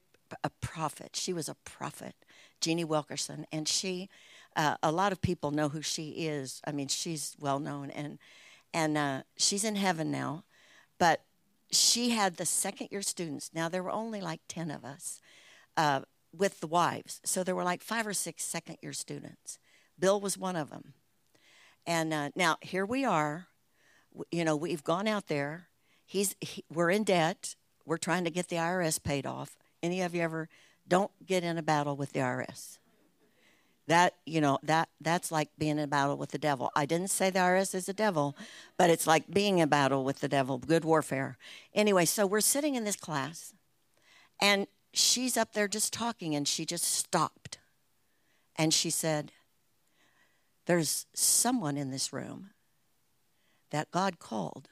[0.45, 1.17] a prophet.
[1.17, 2.15] She was a prophet,
[2.61, 4.09] Jeannie Wilkerson, and she.
[4.57, 6.61] Uh, a lot of people know who she is.
[6.67, 8.19] I mean, she's well known, and
[8.73, 10.45] and uh, she's in heaven now.
[10.99, 11.23] But
[11.71, 13.51] she had the second year students.
[13.55, 15.21] Now there were only like ten of us
[15.77, 16.01] uh,
[16.33, 19.59] with the wives, so there were like five or six second year students.
[19.99, 20.95] Bill was one of them.
[21.87, 23.47] And uh, now here we are.
[24.31, 25.69] You know, we've gone out there.
[26.05, 27.55] He's he, we're in debt.
[27.85, 29.57] We're trying to get the IRS paid off.
[29.83, 30.49] Any of you ever
[30.87, 32.78] don't get in a battle with the IRS?
[33.89, 36.71] That, you know, that that's like being in a battle with the devil.
[36.77, 38.37] I didn't say the IRS is a devil,
[38.77, 41.39] but it's like being in battle with the devil, good warfare.
[41.75, 43.55] Anyway, so we're sitting in this class
[44.41, 47.59] and she's up there just talking and she just stopped.
[48.57, 49.33] And she said,
[50.67, 52.51] There's someone in this room
[53.71, 54.69] that God called,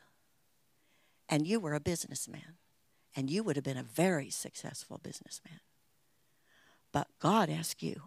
[1.29, 2.59] and you were a businessman
[3.17, 5.61] and you would have been a very successful businessman.
[6.93, 8.03] But God asked you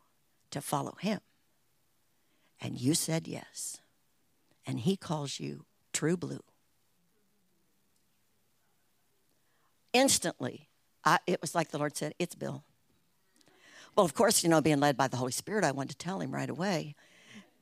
[0.52, 1.20] to follow Him,
[2.62, 3.80] and you said yes,
[4.66, 6.44] and He calls you true blue.
[9.94, 10.70] Instantly,
[11.04, 12.64] I, it was like the Lord said, It's Bill.
[13.96, 16.22] Well, of course, you know, being led by the Holy Spirit, I wanted to tell
[16.22, 16.96] him right away,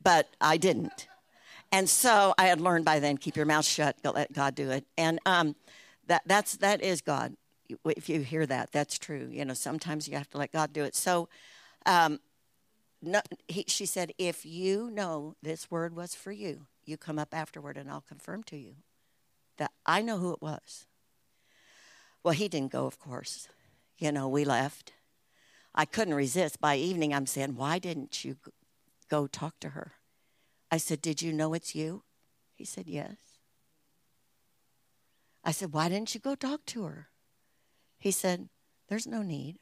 [0.02, 1.08] but I didn't.
[1.72, 4.86] And so I had learned by then, keep your mouth shut, let God do it.
[4.98, 5.56] And um,
[6.08, 7.36] that that's that is God.
[7.86, 9.28] If you hear that, that's true.
[9.32, 10.96] You know, sometimes you have to let God do it.
[10.96, 11.28] So,
[11.86, 12.20] um,
[13.02, 17.34] no, he, she said, if you know this word was for you, you come up
[17.34, 18.76] afterward, and I'll confirm to you
[19.58, 20.86] that I know who it was.
[22.24, 23.48] Well, he didn't go, of course.
[23.98, 24.94] You know, we left.
[25.74, 26.60] I couldn't resist.
[26.60, 28.38] By evening, I'm saying, Why didn't you
[29.10, 29.94] go talk to her?
[30.72, 32.04] I said, Did you know it's you?
[32.56, 33.16] He said, Yes.
[35.44, 37.08] I said, Why didn't you go talk to her?
[37.98, 38.50] He said,
[38.88, 39.60] There's no need.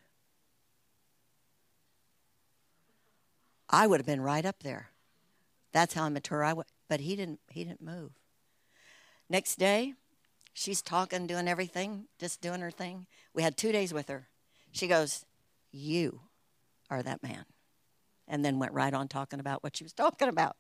[3.70, 4.90] I would have been right up there.
[5.72, 6.66] That's how mature I was.
[6.88, 8.12] But he didn't he didn't move.
[9.30, 9.94] Next day,
[10.54, 13.08] she's talking, doing everything, just doing her thing.
[13.34, 14.28] We had two days with her.
[14.72, 15.26] She goes,
[15.72, 16.22] You
[16.90, 17.46] are that man.
[18.28, 20.58] And then went right on talking about what she was talking about.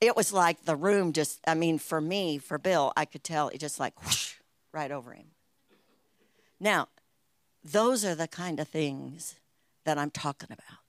[0.00, 3.48] It was like the room just, I mean, for me, for Bill, I could tell
[3.48, 4.34] it just like whoosh,
[4.72, 5.28] right over him.
[6.60, 6.88] Now,
[7.64, 9.36] those are the kind of things
[9.84, 10.85] that I'm talking about.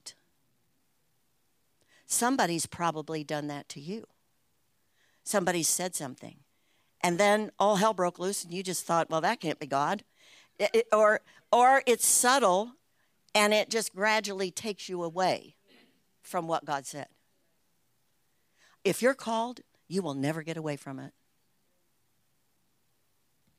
[2.08, 4.06] Somebody's probably done that to you.
[5.24, 6.38] Somebody said something.
[7.02, 10.04] And then all hell broke loose, and you just thought, well, that can't be God.
[10.58, 11.20] It, it, or,
[11.52, 12.72] or it's subtle,
[13.36, 15.56] and it just gradually takes you away
[16.22, 17.08] from what God said.
[18.84, 21.13] If you're called, you will never get away from it.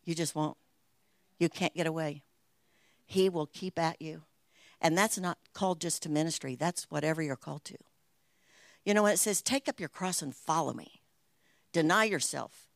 [0.04, 0.56] You just won't.
[1.38, 2.22] You can't get away.
[3.04, 4.22] He will keep at you.
[4.80, 7.76] And that's not called just to ministry, that's whatever you're called to.
[8.88, 11.02] You know, when it says, take up your cross and follow me,
[11.74, 12.68] deny yourself,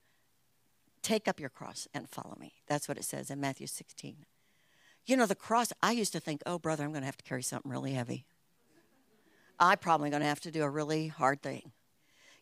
[1.00, 2.52] take up your cross and follow me.
[2.68, 4.26] That's what it says in Matthew 16.
[5.06, 7.24] You know, the cross, I used to think, oh, brother, I'm going to have to
[7.24, 8.26] carry something really heavy.
[9.58, 11.72] I'm probably going to have to do a really hard thing.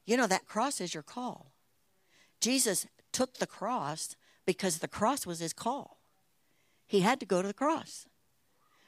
[0.05, 1.53] You know, that cross is your call.
[2.41, 6.01] Jesus took the cross because the cross was his call.
[6.89, 8.09] He had to go to the cross.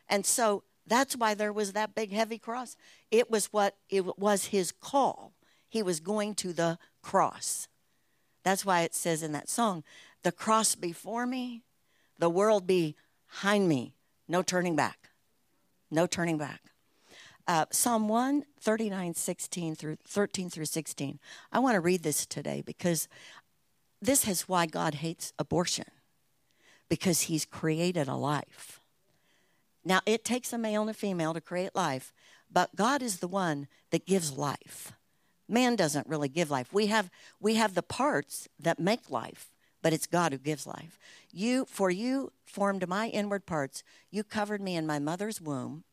[0.09, 2.77] And so that's why there was that big heavy cross.
[3.11, 5.33] It was what it was his call.
[5.68, 7.68] He was going to the cross.
[8.42, 9.85] That's why it says in that song,
[10.23, 11.62] the cross before me,
[12.18, 13.95] the world behind me,
[14.29, 15.11] no turning back.
[15.90, 16.61] No turning back.
[17.47, 21.18] Uh, Psalm 1, 39, 16 through 13 through 16.
[21.53, 23.09] I want to read this today because
[24.01, 25.87] this is why God hates abortion,
[26.88, 28.82] because He's created a life.
[29.85, 32.12] Now, it takes a male and a female to create life,
[32.51, 34.92] but God is the one that gives life.
[35.49, 36.73] Man doesn't really give life.
[36.73, 39.51] We have, we have the parts that make life,
[39.83, 40.99] but it's God who gives life.
[41.33, 43.83] You, for you formed my inward parts.
[44.11, 45.85] You covered me in my mother's womb.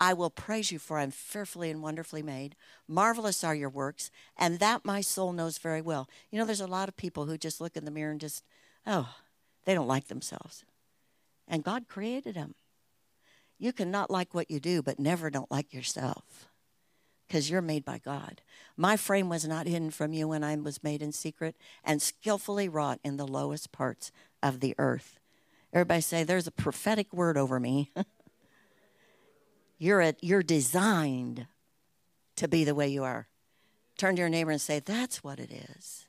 [0.00, 2.56] I will praise you, for I'm fearfully and wonderfully made.
[2.88, 6.08] Marvelous are your works, and that my soul knows very well.
[6.30, 8.42] You know, there's a lot of people who just look in the mirror and just,
[8.84, 9.14] oh,
[9.64, 10.64] they don't like themselves.
[11.46, 12.56] And God created them.
[13.62, 16.48] You can not like what you do, but never don't like yourself
[17.28, 18.42] because you're made by God.
[18.76, 22.68] My frame was not hidden from you when I was made in secret and skillfully
[22.68, 24.10] wrought in the lowest parts
[24.42, 25.20] of the earth.
[25.72, 27.92] Everybody say, There's a prophetic word over me.
[29.78, 31.46] You're, a, you're designed
[32.36, 33.28] to be the way you are.
[33.96, 36.06] Turn to your neighbor and say, That's what it is.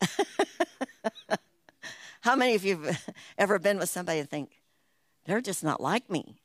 [2.20, 4.60] How many of you have ever been with somebody and think,
[5.24, 6.42] They're just not like me?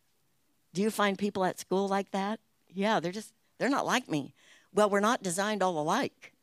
[0.74, 2.40] Do you find people at school like that?
[2.70, 4.34] Yeah, they're just, they're not like me.
[4.74, 6.34] Well, we're not designed all alike,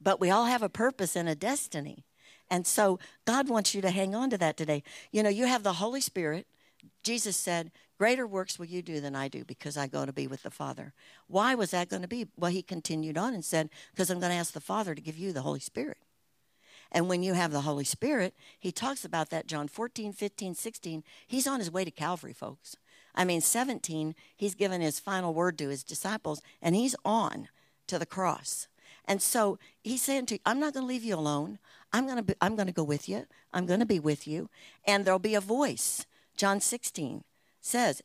[0.00, 2.04] but we all have a purpose and a destiny.
[2.50, 4.82] And so God wants you to hang on to that today.
[5.12, 6.46] You know, you have the Holy Spirit.
[7.02, 10.28] Jesus said, Greater works will you do than I do because I go to be
[10.28, 10.94] with the Father.
[11.26, 12.28] Why was that going to be?
[12.36, 15.18] Well, he continued on and said, Because I'm going to ask the Father to give
[15.18, 15.98] you the Holy Spirit.
[16.90, 21.04] And when you have the Holy Spirit, he talks about that, John 14, 15, 16.
[21.26, 22.76] He's on his way to Calvary, folks.
[23.14, 27.48] I mean, 17, he's given his final word to his disciples, and he's on
[27.88, 28.68] to the cross.
[29.04, 31.58] And so he's saying to you, I'm not going to leave you alone.
[31.92, 33.26] I'm going to be, I'm going to go with you.
[33.52, 34.50] I'm going to be with you.
[34.86, 36.06] And there'll be a voice.
[36.36, 37.24] John 16
[37.60, 38.02] says,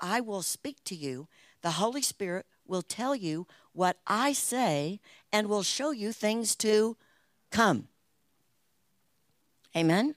[0.00, 1.28] I will speak to you.
[1.62, 5.00] The Holy Spirit will tell you what I say
[5.32, 6.96] and will show you things to
[7.50, 7.88] come.
[9.76, 10.14] Amen?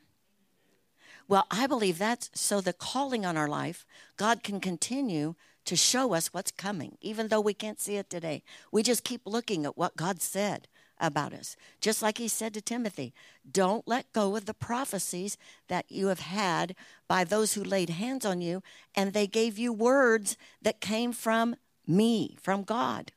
[1.30, 3.86] Well, I believe that's so the calling on our life,
[4.18, 8.42] God can continue to show us what's coming, even though we can't see it today.
[8.72, 11.56] We just keep looking at what God said about us.
[11.82, 13.14] Just like he said to Timothy,
[13.50, 15.38] don't let go of the prophecies
[15.68, 16.76] that you have had
[17.08, 18.64] by those who laid hands on you,
[18.96, 23.12] and they gave you words that came from me, from God.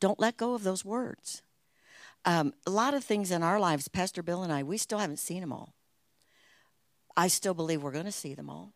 [0.00, 1.42] Don't let go of those words.
[2.24, 5.20] Um, a lot of things in our lives, Pastor Bill and I, we still haven't
[5.20, 5.74] seen them all.
[7.16, 8.72] I still believe we're going to see them all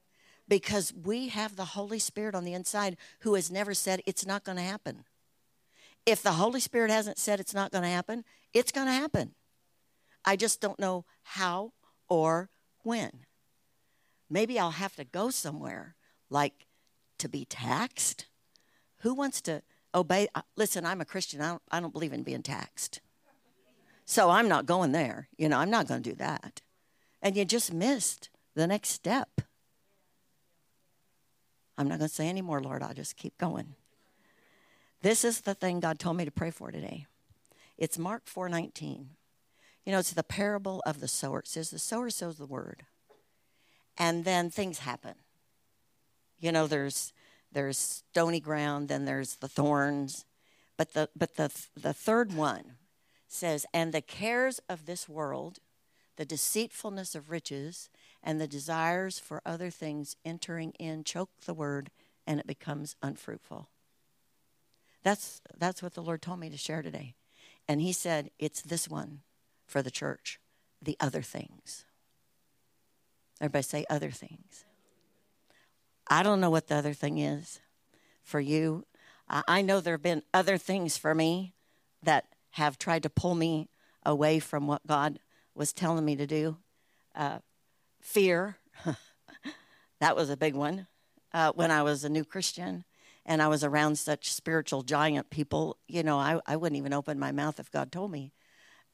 [0.49, 4.45] because we have the Holy Spirit on the inside who has never said it's not
[4.45, 5.05] going to happen.
[6.05, 9.35] If the Holy Spirit hasn't said it's not going to happen, it's going to happen.
[10.25, 11.73] I just don't know how
[12.09, 12.49] or
[12.83, 13.11] when.
[14.31, 15.97] Maybe I'll have to go somewhere
[16.31, 16.67] like
[17.19, 18.27] to be taxed?
[18.99, 19.63] Who wants to
[19.95, 20.29] obey?
[20.35, 21.41] uh, Listen, I'm a Christian.
[21.41, 23.01] I don't, I don't believe in being taxed.
[24.05, 25.29] So I'm not going there.
[25.37, 26.63] You know, I'm not going to do that.
[27.27, 29.41] And you just missed the next step.
[31.77, 32.85] I'm not going to say any more, Lord.
[32.85, 33.75] I'll just keep going.
[35.03, 37.07] This is the thing God told me to pray for today.
[37.77, 39.07] It's Mark 4:19.
[39.85, 41.41] You know, it's the parable of the sower.
[41.41, 42.85] It says the sower sows the word.
[43.99, 45.17] And then things happen.
[46.39, 47.13] You know, there's
[47.51, 50.27] there's stony ground, then there's the thorns.
[50.77, 52.77] But the but the the third one
[53.27, 55.59] says, and the cares of this world,
[56.17, 57.89] the deceitfulness of riches,
[58.23, 61.91] and the desires for other things entering in choke the word,
[62.27, 63.69] and it becomes unfruitful.
[65.03, 67.15] That's that's what the Lord told me to share today.
[67.69, 69.21] And he said, it's this one
[69.67, 70.41] for the church,
[70.83, 71.85] the other things.
[73.41, 74.65] Everybody say other things.
[76.09, 77.61] I don't know what the other thing is
[78.23, 78.87] for you.
[79.29, 81.53] I know there have been other things for me
[82.03, 83.69] that have tried to pull me
[84.05, 85.19] away from what God
[85.57, 86.59] was telling me to do.
[87.15, 87.39] Uh,
[88.01, 88.59] fear,
[90.01, 90.87] that was a big one
[91.33, 92.85] uh, when I was a new Christian
[93.25, 95.79] and I was around such spiritual giant people.
[95.89, 98.33] You know, I, I wouldn't even open my mouth if God told me.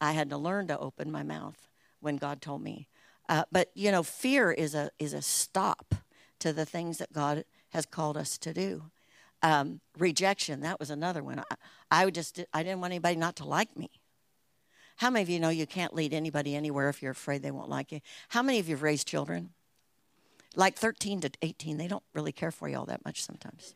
[0.01, 2.87] I had to learn to open my mouth when God told me.
[3.29, 5.95] Uh, but you know, fear is a is a stop
[6.39, 8.85] to the things that God has called us to do.
[9.41, 11.39] Um, rejection that was another one.
[11.39, 13.89] I, I just I didn't want anybody not to like me.
[15.03, 17.67] How many of you know you can't lead anybody anywhere if you're afraid they won't
[17.67, 17.99] like you?
[18.29, 19.49] How many of you have raised children?
[20.55, 23.75] Like 13 to 18, they don't really care for you all that much sometimes.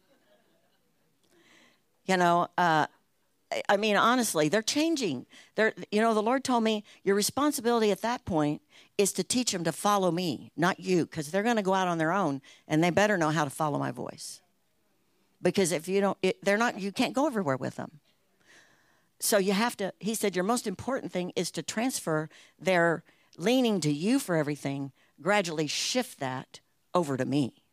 [2.06, 2.88] You know, uh,
[3.68, 5.26] I mean, honestly, they're changing.
[5.56, 8.62] They're, you know, the Lord told me your responsibility at that point
[8.98, 11.90] is to teach them to follow me, not you, because they're going to go out
[11.90, 14.40] on their own and they better know how to follow my voice.
[15.42, 18.00] Because if you don't, it, they're not, you can't go everywhere with them.
[19.20, 23.03] So you have to, he said, your most important thing is to transfer their
[23.38, 24.91] leaning to you for everything,
[25.22, 26.59] gradually shift that
[26.93, 27.63] over to me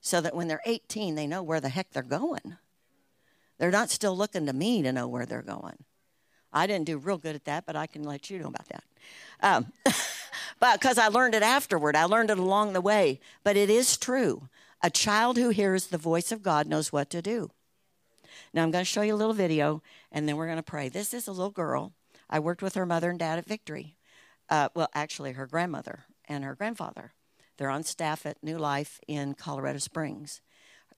[0.00, 2.56] so that when they're 18, they know where the heck they're going.
[3.58, 5.84] They're not still looking to me to know where they're going.
[6.52, 8.84] I didn't do real good at that, but I can let you know about that.
[9.42, 9.72] Um,
[10.60, 13.20] but because I learned it afterward, I learned it along the way.
[13.44, 14.48] But it is true.
[14.82, 17.50] A child who hears the voice of God knows what to do.
[18.52, 20.88] Now, I'm going to show you a little video, and then we're going to pray.
[20.88, 21.92] This is a little girl.
[22.30, 23.96] I worked with her mother and dad at Victory.
[24.48, 27.12] Uh, well, actually, her grandmother and her grandfather.
[27.56, 30.40] They're on staff at New Life in Colorado Springs.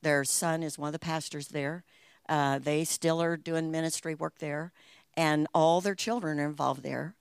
[0.03, 1.85] Their son is one of the pastors there.
[2.29, 4.73] Uh, they still are doing ministry work there,
[5.17, 7.17] and all their children are involved there.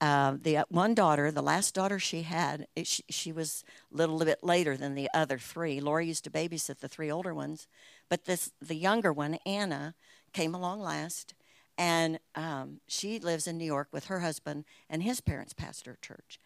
[0.00, 3.62] Uh, the uh, one daughter, the last daughter she had, it, she, she, was
[3.92, 5.80] a little bit later than the other three.
[5.80, 7.68] Lori used to babysit the three older ones,
[8.12, 9.94] but this the younger one, Anna,
[10.34, 11.32] came along last,
[11.78, 16.38] and um, she lives in New York with her husband and his parents pastor church.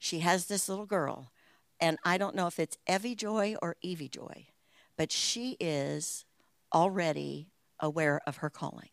[0.00, 1.30] She has this little girl,
[1.78, 4.48] and I don't know if it's Evie Joy or Evie Joy,
[4.96, 6.24] but she is
[6.74, 7.46] already
[7.78, 8.90] aware of her calling.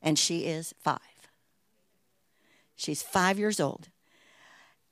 [0.00, 1.28] And she is five.
[2.76, 3.90] She's five years old.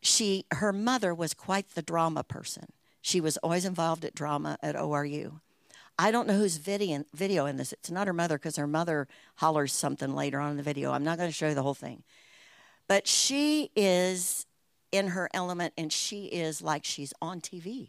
[0.03, 2.67] She, her mother was quite the drama person.
[3.01, 5.41] She was always involved at drama at ORU.
[5.99, 7.73] I don't know who's video, video in this.
[7.73, 10.93] It's not her mother because her mother hollers something later on in the video.
[10.93, 12.03] I'm not going to show you the whole thing.
[12.89, 14.47] But she is
[14.93, 17.89] in her element and she is like she's on TV.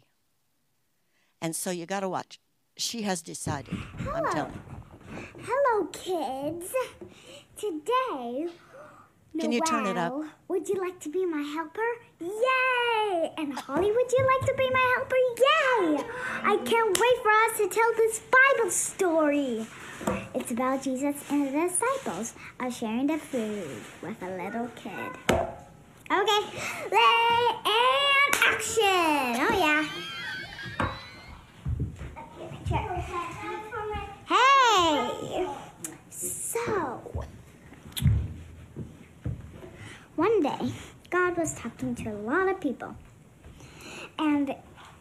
[1.40, 2.40] And so you got to watch
[2.78, 3.74] she has decided.
[3.98, 4.14] Hello.
[4.14, 4.60] I'm telling.
[5.42, 6.72] Hello, kids.
[7.56, 8.46] Today,
[9.38, 10.12] can you turn it up?
[10.48, 11.80] Would you like to be my helper?
[12.20, 13.32] Yay!
[13.38, 15.16] And Holly, would you like to be my helper?
[15.38, 16.04] Yay!
[16.42, 19.66] I can't wait for us to tell this Bible story.
[20.34, 25.12] It's about Jesus and the disciples are sharing the food with a little kid.
[26.10, 26.42] Okay,
[26.90, 27.54] and
[28.44, 29.36] action!
[29.44, 29.86] Oh, yeah.
[34.26, 35.46] Hey!
[36.10, 37.24] So,
[40.18, 40.72] one day,
[41.10, 42.96] God was talking to a lot of people.
[44.18, 44.52] And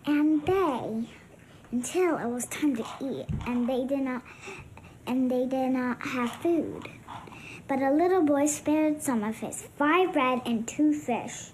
[0.05, 1.09] and they
[1.71, 4.21] until it was time to eat and they did not
[5.07, 6.87] and they did not have food.
[7.67, 11.47] But a little boy spared some of his five bread and two fish.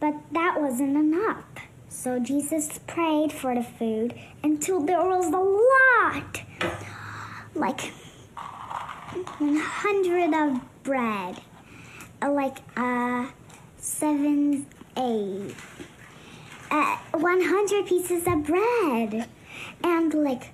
[0.00, 1.44] But that wasn't enough.
[1.90, 6.40] So Jesus prayed for the food until there was a lot,
[7.54, 7.82] like
[9.38, 11.42] 100 of bread,
[12.28, 13.26] like uh,
[13.78, 14.66] seven,
[14.96, 15.54] eight,
[16.70, 19.28] uh, 100 pieces of bread.
[19.82, 20.52] and like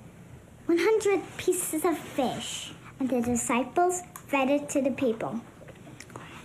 [0.66, 2.72] 100 pieces of fish.
[2.98, 5.40] And the disciples fed it to the people.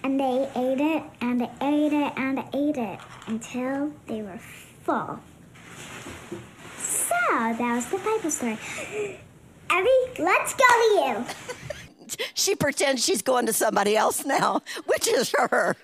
[0.03, 4.39] And they ate it and ate it and ate it until they were
[4.83, 5.19] full.
[6.77, 8.57] So that was the Bible story.
[9.69, 11.25] Abby, let's go to you.
[12.33, 15.75] she pretends she's going to somebody else now, which is her.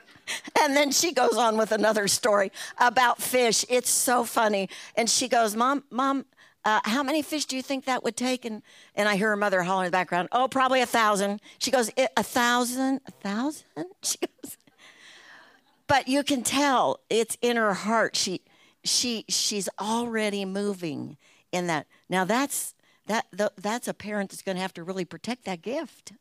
[0.60, 3.64] And then she goes on with another story about fish.
[3.70, 4.70] It's so funny.
[4.96, 6.26] And she goes, Mom, Mom,
[6.66, 8.44] uh, how many fish do you think that would take?
[8.44, 8.62] And,
[8.94, 11.40] and I hear her mother holler in the background, Oh, probably a thousand.
[11.60, 13.02] She goes, A thousand?
[13.08, 13.66] A thousand?
[14.04, 14.58] She goes,
[15.88, 18.18] But you can tell it's in her heart.
[18.18, 18.42] She,
[18.84, 21.16] she, she's already moving
[21.54, 21.88] in that.
[22.10, 22.74] Now, that's,
[23.08, 23.26] that,
[23.58, 26.14] that's a parent that's going to have to really protect that gift.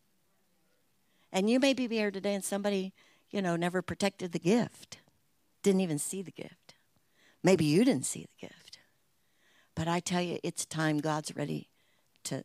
[1.33, 2.93] And you may be here today and somebody,
[3.31, 4.99] you know, never protected the gift,
[5.63, 6.75] didn't even see the gift.
[7.43, 8.79] Maybe you didn't see the gift.
[9.75, 11.69] But I tell you, it's time God's ready
[12.25, 12.45] to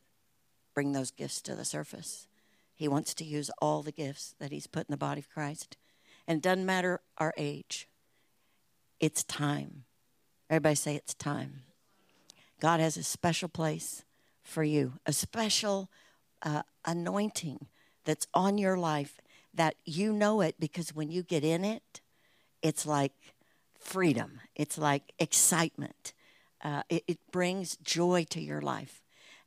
[0.73, 2.27] bring those gifts to the surface.
[2.75, 5.77] He wants to use all the gifts that He's put in the body of Christ.
[6.27, 7.87] And it doesn't matter our age,
[8.99, 9.85] it's time.
[10.49, 11.63] Everybody say it's time.
[12.59, 14.03] God has a special place
[14.43, 15.89] for you, a special
[16.41, 17.67] uh, anointing
[18.05, 19.19] that's on your life
[19.53, 22.01] that you know it because when you get in it,
[22.61, 23.13] it's like
[23.79, 26.13] freedom, it's like excitement.
[26.63, 29.01] Uh, it, it, brings joy to your life.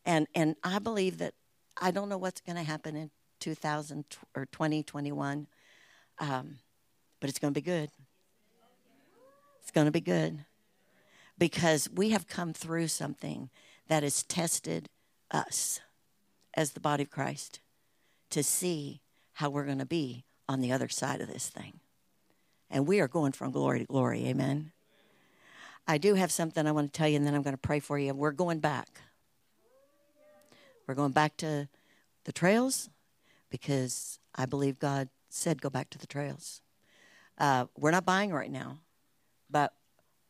[0.04, 1.34] And, and I believe that
[1.80, 5.46] I don't know what's going to happen in 2000 or 2021,
[6.18, 6.58] um,
[7.20, 7.88] but it's going to be good.
[9.62, 10.44] It's going to be good
[11.38, 13.50] because we have come through something
[13.88, 14.88] that has tested
[15.30, 15.80] us
[16.54, 17.60] as the body of Christ
[18.30, 19.00] to see
[19.34, 21.80] how we're going to be on the other side of this thing.
[22.70, 24.26] And we are going from glory to glory.
[24.26, 24.72] Amen.
[25.86, 27.80] I do have something I want to tell you, and then I'm going to pray
[27.80, 28.14] for you.
[28.14, 28.88] We're going back.
[30.86, 31.68] We're going back to
[32.24, 32.88] the trails
[33.50, 36.62] because I believe God said go back to the trails.
[37.38, 38.78] Uh, we're not buying right now,
[39.50, 39.74] but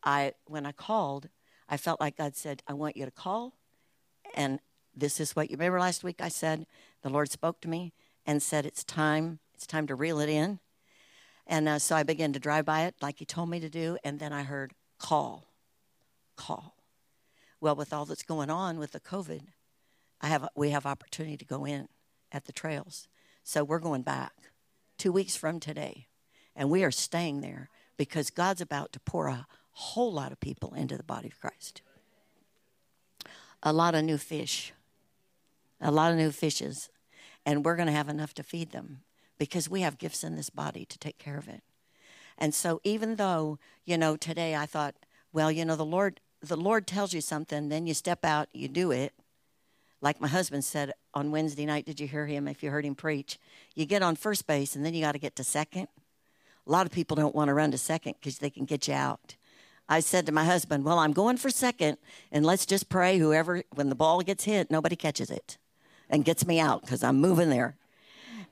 [0.03, 1.29] I when I called,
[1.69, 3.55] I felt like God said, "I want you to call
[4.35, 4.61] and
[4.97, 6.67] this is what you remember last week I said
[7.03, 7.93] the Lord spoke to me
[8.27, 10.59] and said it's time it's time to reel it in.
[11.47, 13.99] And uh, so I began to drive by it like he told me to do
[14.03, 15.47] and then I heard call.
[16.37, 16.75] Call.
[17.61, 19.43] Well, with all that's going on with the COVID,
[20.21, 21.89] I have we have opportunity to go in
[22.33, 23.09] at the trails.
[23.43, 24.33] So we're going back
[24.99, 26.09] 2 weeks from today.
[26.57, 30.75] And we are staying there because God's about to pour a whole lot of people
[30.75, 31.83] into the body of Christ.
[33.63, 34.73] A lot of new fish
[35.85, 36.89] a lot of new fishes,
[37.45, 39.03] and we're going to have enough to feed them
[39.39, 41.63] because we have gifts in this body to take care of it.
[42.39, 44.95] And so, even though you know today, I thought,
[45.33, 48.67] well, you know, the Lord, the Lord tells you something, then you step out, you
[48.67, 49.13] do it.
[50.01, 52.49] Like my husband said on Wednesday night, did you hear him?
[52.49, 53.39] If you heard him preach,
[53.75, 55.89] you get on first base, and then you got to get to second.
[56.67, 58.95] A lot of people don't want to run to second because they can get you
[58.95, 59.37] out.
[59.89, 61.99] I said to my husband, Well, I'm going for second,
[62.33, 65.59] and let's just pray whoever, when the ball gets hit, nobody catches it
[66.09, 67.77] and gets me out because I'm moving there.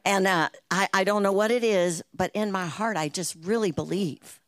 [0.05, 3.37] And uh, I, I don't know what it is, but in my heart, I just
[3.43, 4.41] really believe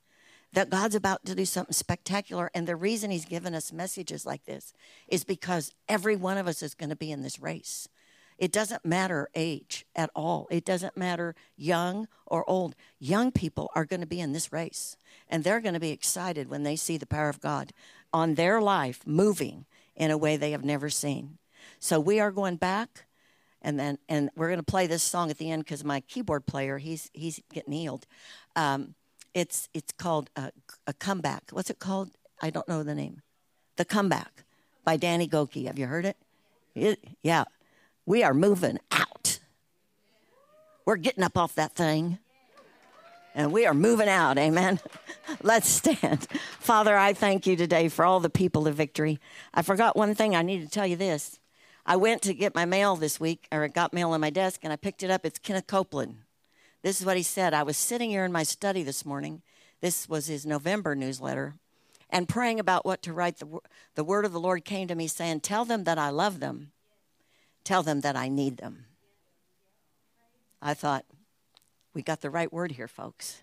[0.52, 2.50] that God's about to do something spectacular.
[2.54, 4.72] And the reason He's given us messages like this
[5.08, 7.88] is because every one of us is going to be in this race.
[8.38, 12.74] It doesn't matter age at all, it doesn't matter young or old.
[12.98, 14.96] Young people are going to be in this race,
[15.28, 17.72] and they're going to be excited when they see the power of God
[18.12, 19.66] on their life moving
[19.96, 21.38] in a way they have never seen.
[21.78, 23.06] So we are going back,
[23.62, 26.46] and then and we're going to play this song at the end because my keyboard
[26.46, 28.06] player he's he's getting healed.
[28.56, 28.94] Um,
[29.32, 30.52] it's it's called a,
[30.86, 31.50] a comeback.
[31.50, 32.10] What's it called?
[32.42, 33.22] I don't know the name.
[33.76, 34.44] The comeback
[34.84, 35.66] by Danny Gokey.
[35.66, 36.16] Have you heard it?
[36.74, 37.44] it yeah,
[38.06, 39.38] we are moving out.
[40.84, 42.18] We're getting up off that thing
[43.34, 44.38] and we are moving out.
[44.38, 44.80] Amen.
[45.42, 46.26] Let's stand.
[46.60, 49.18] Father, I thank you today for all the people of victory.
[49.52, 50.36] I forgot one thing.
[50.36, 51.40] I need to tell you this.
[51.84, 54.60] I went to get my mail this week, or I got mail on my desk,
[54.62, 55.26] and I picked it up.
[55.26, 56.16] It's Kenneth Copeland.
[56.82, 57.52] This is what he said.
[57.52, 59.42] I was sitting here in my study this morning.
[59.80, 61.54] This was his November newsletter,
[62.08, 63.38] and praying about what to write.
[63.38, 63.58] The,
[63.96, 66.70] the word of the Lord came to me saying, Tell them that I love them,
[67.64, 68.86] tell them that I need them.
[70.62, 71.04] I thought,
[71.92, 73.42] we got the right word here, folks.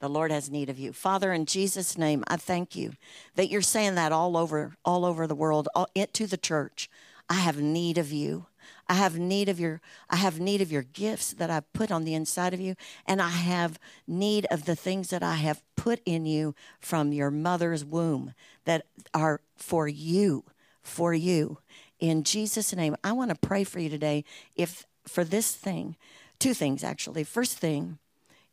[0.00, 0.92] The Lord has need of you.
[0.92, 2.92] Father, in Jesus' name, I thank you
[3.36, 6.90] that you're saying that all over, all over the world, all, to the church.
[7.28, 8.46] I have need of you.
[8.86, 9.80] I have need of your
[10.10, 12.76] I have need of your gifts that I've put on the inside of you
[13.06, 17.30] and I have need of the things that I have put in you from your
[17.30, 18.34] mother's womb
[18.64, 20.44] that are for you
[20.84, 21.58] for you.
[22.04, 24.24] In Jesus' name, I want to pray for you today.
[24.56, 25.96] If for this thing,
[26.38, 27.24] two things actually.
[27.24, 27.98] First thing,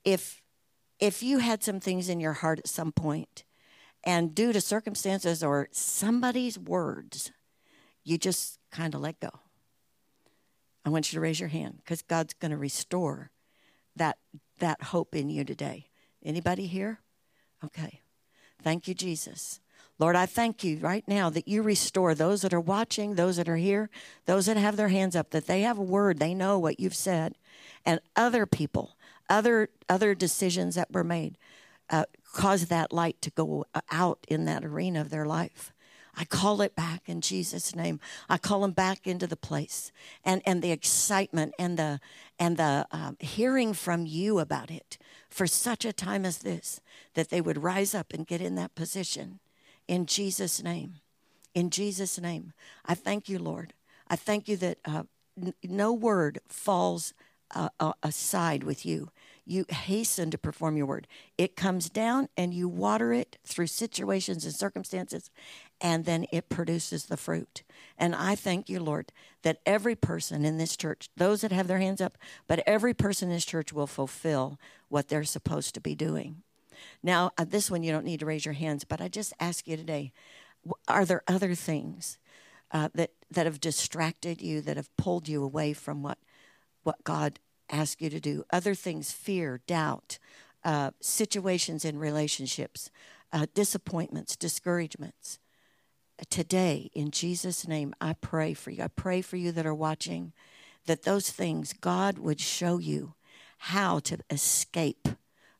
[0.05, 0.41] if
[1.01, 3.43] if you had some things in your heart at some point,
[4.05, 7.33] and due to circumstances or somebody's words,
[8.05, 9.31] you just kind of let go.
[10.85, 13.31] I want you to raise your hand because God's going to restore
[13.97, 14.17] that
[14.59, 15.89] that hope in you today.
[16.23, 17.01] Anybody here?
[17.65, 17.99] Okay.
[18.63, 19.59] Thank you, Jesus.
[20.01, 23.47] Lord, I thank you right now that you restore those that are watching, those that
[23.47, 23.91] are here,
[24.25, 26.95] those that have their hands up, that they have a word, they know what you've
[26.95, 27.35] said,
[27.85, 28.97] and other people,
[29.29, 31.37] other other decisions that were made,
[31.91, 35.71] uh, cause that light to go out in that arena of their life.
[36.15, 37.99] I call it back in Jesus' name.
[38.27, 39.91] I call them back into the place,
[40.25, 41.99] and and the excitement and the
[42.39, 44.97] and the um, hearing from you about it
[45.29, 46.81] for such a time as this,
[47.13, 49.39] that they would rise up and get in that position,
[49.88, 50.95] in Jesus' name.
[51.53, 52.53] In Jesus' name,
[52.86, 53.73] I thank you, Lord.
[54.07, 55.03] I thank you that uh,
[55.41, 57.13] n- no word falls
[57.53, 57.69] uh,
[58.01, 59.09] aside with you
[59.45, 61.07] you hasten to perform your word.
[61.38, 65.29] It comes down and you water it through situations and circumstances,
[65.79, 67.63] and then it produces the fruit.
[67.97, 69.11] And I thank you, Lord,
[69.41, 72.17] that every person in this church, those that have their hands up,
[72.47, 74.59] but every person in this church will fulfill
[74.89, 76.43] what they're supposed to be doing.
[77.03, 79.67] Now, uh, this one you don't need to raise your hands, but I just ask
[79.67, 80.11] you today
[80.88, 82.17] are there other things
[82.71, 86.17] uh, that, that have distracted you, that have pulled you away from what,
[86.84, 88.43] what God ask you to do.
[88.51, 90.19] Other things, fear, doubt,
[90.63, 92.91] uh, situations in relationships,
[93.34, 95.39] uh, disappointments, discouragements.
[96.29, 98.84] Today, in Jesus' name, I pray for you.
[98.84, 100.34] I pray for you that are watching
[100.86, 103.15] that those things, God would show you
[103.57, 105.07] how to escape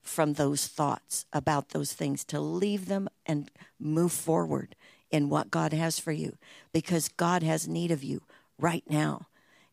[0.02, 4.76] from those thoughts about those things, to leave them and move forward
[5.12, 6.38] in what God has for you
[6.72, 8.22] because God has need of you
[8.58, 9.28] right now.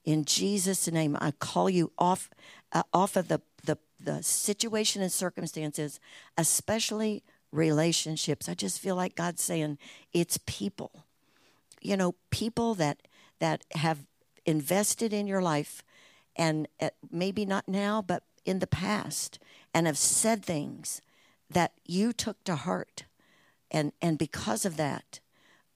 [0.05, 2.31] In Jesus' name, I call you off
[2.73, 6.01] uh, off of the, the the situation and circumstances,
[6.37, 7.23] especially
[7.53, 8.49] relationships.
[8.49, 9.79] I just feel like God's saying
[10.13, 11.05] it's people.
[11.81, 13.03] You know, people that
[13.39, 13.99] that have
[14.45, 15.83] invested in your life
[16.35, 19.39] and uh, maybe not now but in the past
[19.79, 21.01] and have said things
[21.49, 23.05] that you took to heart
[23.71, 25.21] and and because of that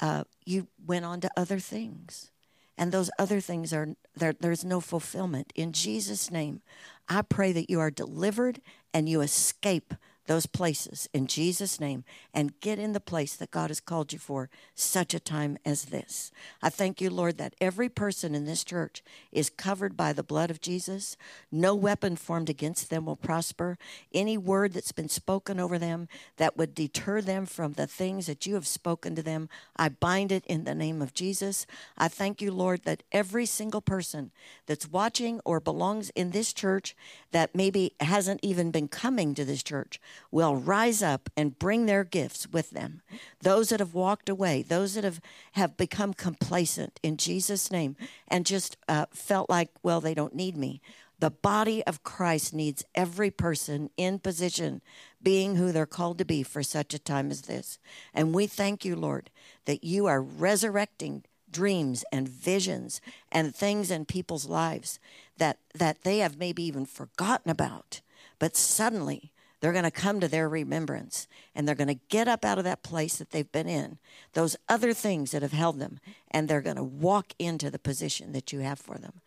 [0.00, 2.32] uh, you went on to other things
[2.76, 5.52] and those other things are there, there's no fulfillment.
[5.54, 6.62] In Jesus' name,
[7.08, 8.60] I pray that you are delivered
[8.92, 9.94] and you escape
[10.26, 14.18] those places in Jesus' name and get in the place that God has called you
[14.18, 16.30] for such a time as this.
[16.62, 19.02] I thank you, Lord, that every person in this church
[19.32, 21.16] is covered by the blood of Jesus.
[21.50, 23.78] No weapon formed against them will prosper.
[24.14, 28.46] Any word that's been spoken over them that would deter them from the things that
[28.46, 31.66] you have spoken to them, I bind it in the name of Jesus.
[31.98, 34.30] I thank you, Lord, that every single person
[34.66, 36.94] that's watching or belongs in this church
[37.32, 40.00] that maybe hasn't even been coming to this church
[40.30, 43.02] will rise up and bring their gifts with them.
[43.40, 45.20] Those that have walked away, those that have,
[45.52, 47.96] have become complacent in Jesus' name
[48.28, 50.80] and just uh, felt like, well, they don't need me.
[51.18, 54.82] The body of Christ needs every person in position,
[55.22, 57.78] being who they're called to be for such a time as this.
[58.12, 59.30] And we thank you, Lord,
[59.66, 63.00] that you are resurrecting dreams and visions
[63.30, 64.98] and things in people's lives
[65.36, 68.00] that, that they have maybe even forgotten about.
[68.38, 69.31] But suddenly,
[69.62, 72.64] they're going to come to their remembrance and they're going to get up out of
[72.64, 73.98] that place that they've been in,
[74.32, 76.00] those other things that have held them,
[76.32, 79.20] and they're going to walk into the position that you have for them.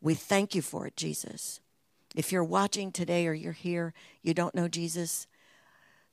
[0.00, 1.58] We thank you for it, Jesus.
[2.14, 5.26] If you're watching today or you're here, you don't know Jesus,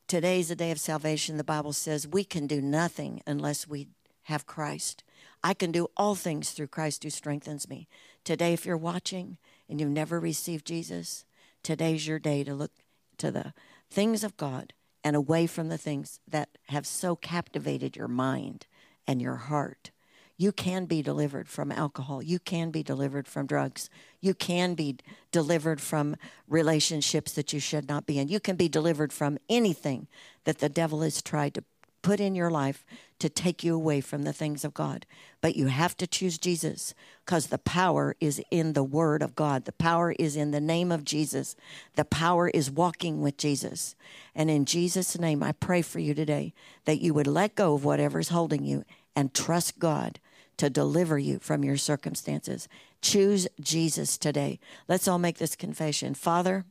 [0.07, 1.37] today's the day of salvation.
[1.37, 3.89] The Bible says we can do nothing unless we
[4.23, 5.03] have Christ.
[5.43, 7.87] I can do all things through Christ who strengthens me.
[8.23, 9.37] Today, if you're watching
[9.69, 11.25] and you've never received Jesus,
[11.61, 12.71] today's your day to look
[13.17, 13.53] to the
[13.89, 18.67] things of God and away from the things that have so captivated your mind
[19.07, 19.91] and your heart.
[20.39, 22.21] You can be delivered from alcohol.
[22.21, 23.89] You can be delivered from drugs.
[24.21, 24.97] You can be
[25.31, 26.15] delivered from
[26.47, 28.27] relationships that you should not be in.
[28.27, 30.07] You can be delivered from anything
[30.43, 31.63] that the devil has tried to
[32.07, 32.85] put in your life
[33.19, 35.05] to take you away from the things of God.
[35.41, 36.93] But you have to choose Jesus
[37.25, 39.65] because the power is in the Word of God.
[39.65, 41.57] The power is in the name of Jesus.
[41.97, 43.93] The power is walking with Jesus.
[44.33, 46.53] And in Jesus' name, I pray for you today
[46.85, 50.21] that you would let go of whatever's holding you and trust God
[50.55, 52.69] to deliver you from your circumstances.
[53.01, 54.61] Choose Jesus today.
[54.87, 56.13] Let's all make this confession.
[56.13, 56.63] Father,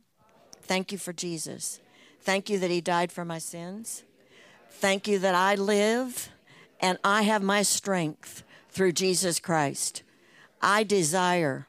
[0.63, 1.79] thank you for Jesus.
[2.21, 4.03] Thank you that He died for my sins.
[4.69, 6.29] Thank you that I live
[6.79, 10.03] and I have my strength through Jesus Christ.
[10.61, 11.67] I desire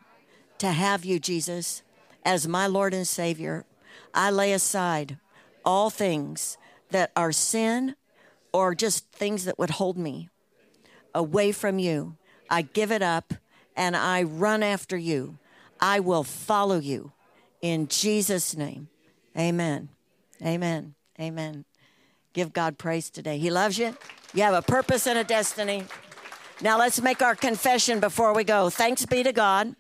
[0.59, 1.82] to have you, Jesus,
[2.24, 3.64] as my Lord and Savior.
[4.12, 5.18] I lay aside
[5.64, 6.59] all things
[6.90, 7.94] that are sin
[8.53, 10.28] or just things that would hold me
[11.14, 12.16] away from you.
[12.51, 13.34] I give it up
[13.76, 15.38] and I run after you.
[15.80, 17.12] I will follow you
[17.61, 18.88] in Jesus' name.
[19.36, 19.88] Amen.
[20.44, 20.94] Amen.
[21.20, 21.64] Amen.
[22.33, 23.39] Give God praise today.
[23.39, 23.97] He loves you.
[24.35, 25.85] You have a purpose and a destiny.
[26.61, 28.68] Now let's make our confession before we go.
[28.70, 29.74] Thanks be to God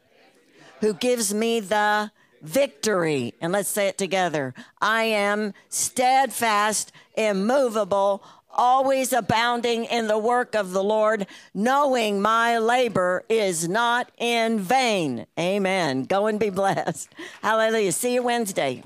[0.80, 2.10] who gives me the
[2.42, 3.34] victory.
[3.40, 4.54] And let's say it together.
[4.80, 13.24] I am steadfast, immovable, always abounding in the work of the Lord, knowing my labor
[13.28, 15.26] is not in vain.
[15.38, 16.04] Amen.
[16.04, 17.12] Go and be blessed.
[17.42, 17.92] Hallelujah.
[17.92, 18.82] See you Wednesday.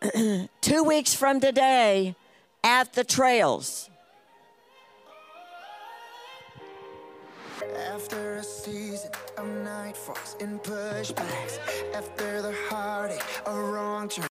[0.60, 2.14] Two weeks from today
[2.62, 3.90] at the trails.
[7.92, 11.58] After a season of night falls and pushbacks,
[11.92, 14.24] after the heartache, a wrong turn.